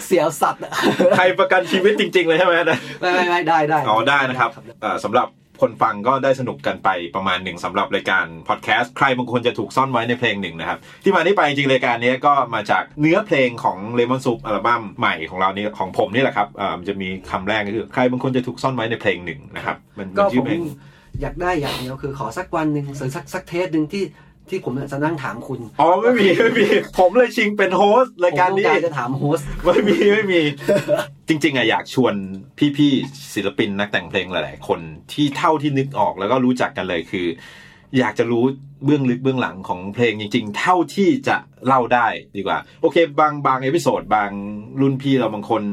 [0.05, 0.71] เสียวสัตว์อะ
[1.17, 4.49] ใครประกันชีวิตจริง ๆ เลยใช่ไหมนะไม่ไม่ไม่ได้ได้อ๋อได้นะครับ
[4.81, 5.27] เอ่อสำหรับ
[5.61, 20.61] คนฟังก็ได้สนุกกันไปประมาณหนึ่งสำหรับรายการพอดแคสต์ใครบางคนจะถูกซ่อนไว้ในเพลงหนึ่งนะครับที่มาที่ไปจริงๆรายการนี้ก็มาจากเนื้อเพลงของ Lemon Soup อัลบั้มใหม่ของเรานี่ของผมนี่แหละครับเอ่อมันจะมีคำแรกก็คือใครบางคนจะถูกซ่อนไว้ในเพลงหนึ่งนะครับมันก็มันชื่ผอมเพลง
[21.21, 24.03] อยากได้อย่างเดียวคือขอสักวันหนึ่งหรือสักสักเทปหนึ่งที่
[24.49, 26.65] ที่ผมจะนั่งถามคุณ อ๋อไม่มีไม่มี
[26.99, 30.41] ผมเลยชิงเป็น host รายการผมนี้ต้องการจะถาม host ไม่มีไม่มี
[31.27, 32.13] จริง ๆอะอยากชวน
[32.77, 34.79] พี่ๆศิลปินนักแต่งเพลงหลายๆ คน
[35.13, 37.27] ที่เท่าที่นึกออกแล้วก็รู้จักกันเลยคือ
[37.97, 38.43] อยากจะรู้
[38.85, 42.07] เบื้องลึกเบื้องหลังของเพลงจริง ๆ เท่าที่จะเล่าได้
[42.37, 44.29] ดีกว่า โอเค บางบาง episode บาง
[44.81, 45.63] รุ่นพี่เราบางคน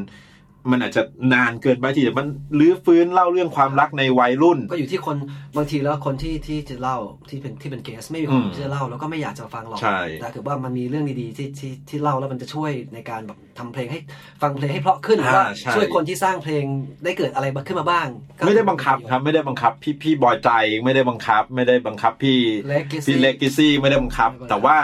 [0.71, 1.03] มันอาจจะ
[1.35, 5.17] นานเกินไปที่จะมันลื้อฟื้นเล่าเรื่องความรักในวัยรุ่น ก็อยู่ที่คน
[5.57, 6.99] บางทีแล้วคนที่ที่จะเล่า
[7.29, 13.99] ที่เป็นที่เป็นเกสไม่มีคอืนมที่จะเล่าแล้วก็ไม่อยากจะฟังหรอกใช่แต่ถือว่ามันมีเรื่องดีๆที่ที่ที่เล่าแล้วมันจะช่วยในการแบบทำเพลงให้
[14.43, 16.65] ฟังเพลงให้เพราะขึ้นหรือว่าอ่าใช่ช่วยคนที่สร้างเพลง
[17.05, 18.07] ได้เกิดอะไรขึ้นมาบ้าง
[18.39, 20.51] ก็ไม่ได้บังคับครับไม่ได้บังคับพี่พี่บอยใจ
[20.85, 22.39] ไม่ได้บังคับ ไม่ได้บังคับพี่
[22.73, 24.77] Legacy พี่เล็กกิซี่ไม่ได้บังคับไม่บังคับ แต่ว่า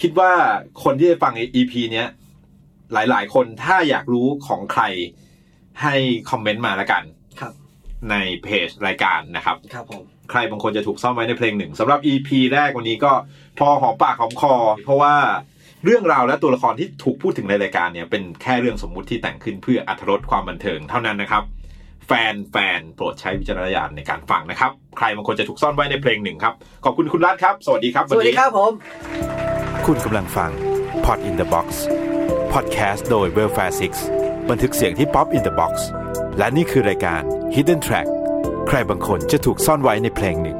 [0.00, 0.30] คิดว่า
[0.84, 2.08] คนที่ได้ฟัง EP เนี้ย
[2.92, 4.82] หลาย ๆ คนถ้าอยากรู้ของใคร
[5.82, 5.94] ให้
[6.30, 7.02] คอมเมนต์มาแล้วกัน
[7.40, 7.52] ครับ
[8.10, 13.12] ในเพจรายการนะครับ ครับผมใครบางคนจะถูกซ่อนไว้ในเพลงหนึ่งสำหรับ EP แรกวันนี้ก็
[13.58, 14.54] พอหอมปากหอมคอ
[14.84, 15.14] เพราะว่า
[15.84, 21.44] เรื่องราวและตัวละครที่ถูกพูดถึงในรายการเนี่ยเป็นแค่เรื่องสมมุติที่แต่งขึ้นเพื่ออัธรสความบันเทิงเท่านั้นนะครับ
[22.06, 26.54] แฟนแฟนโปรดใช้วิจารณญาณในการฟังนะครับ ใครบางคนจะถูกซ่อนไว้ในเพลงหนึ่งครับ
[26.84, 28.72] ขอบคุณคุณรัฐครับ สวัสดีครับสวัสดีครับผม
[29.86, 30.50] คุณกำลังฟัง
[31.04, 31.68] Pod in the Box
[32.52, 33.74] พอดแคสต์โดย Welfare
[34.10, 35.74] 6บันทึกเสียงที่ Pop in the Box
[36.38, 37.22] และนี่คือรายการ
[37.54, 38.08] Hidden Track
[38.68, 40.58] ใครบางคนจะถูกซ่อนไว้ในเพลงหนึ่ง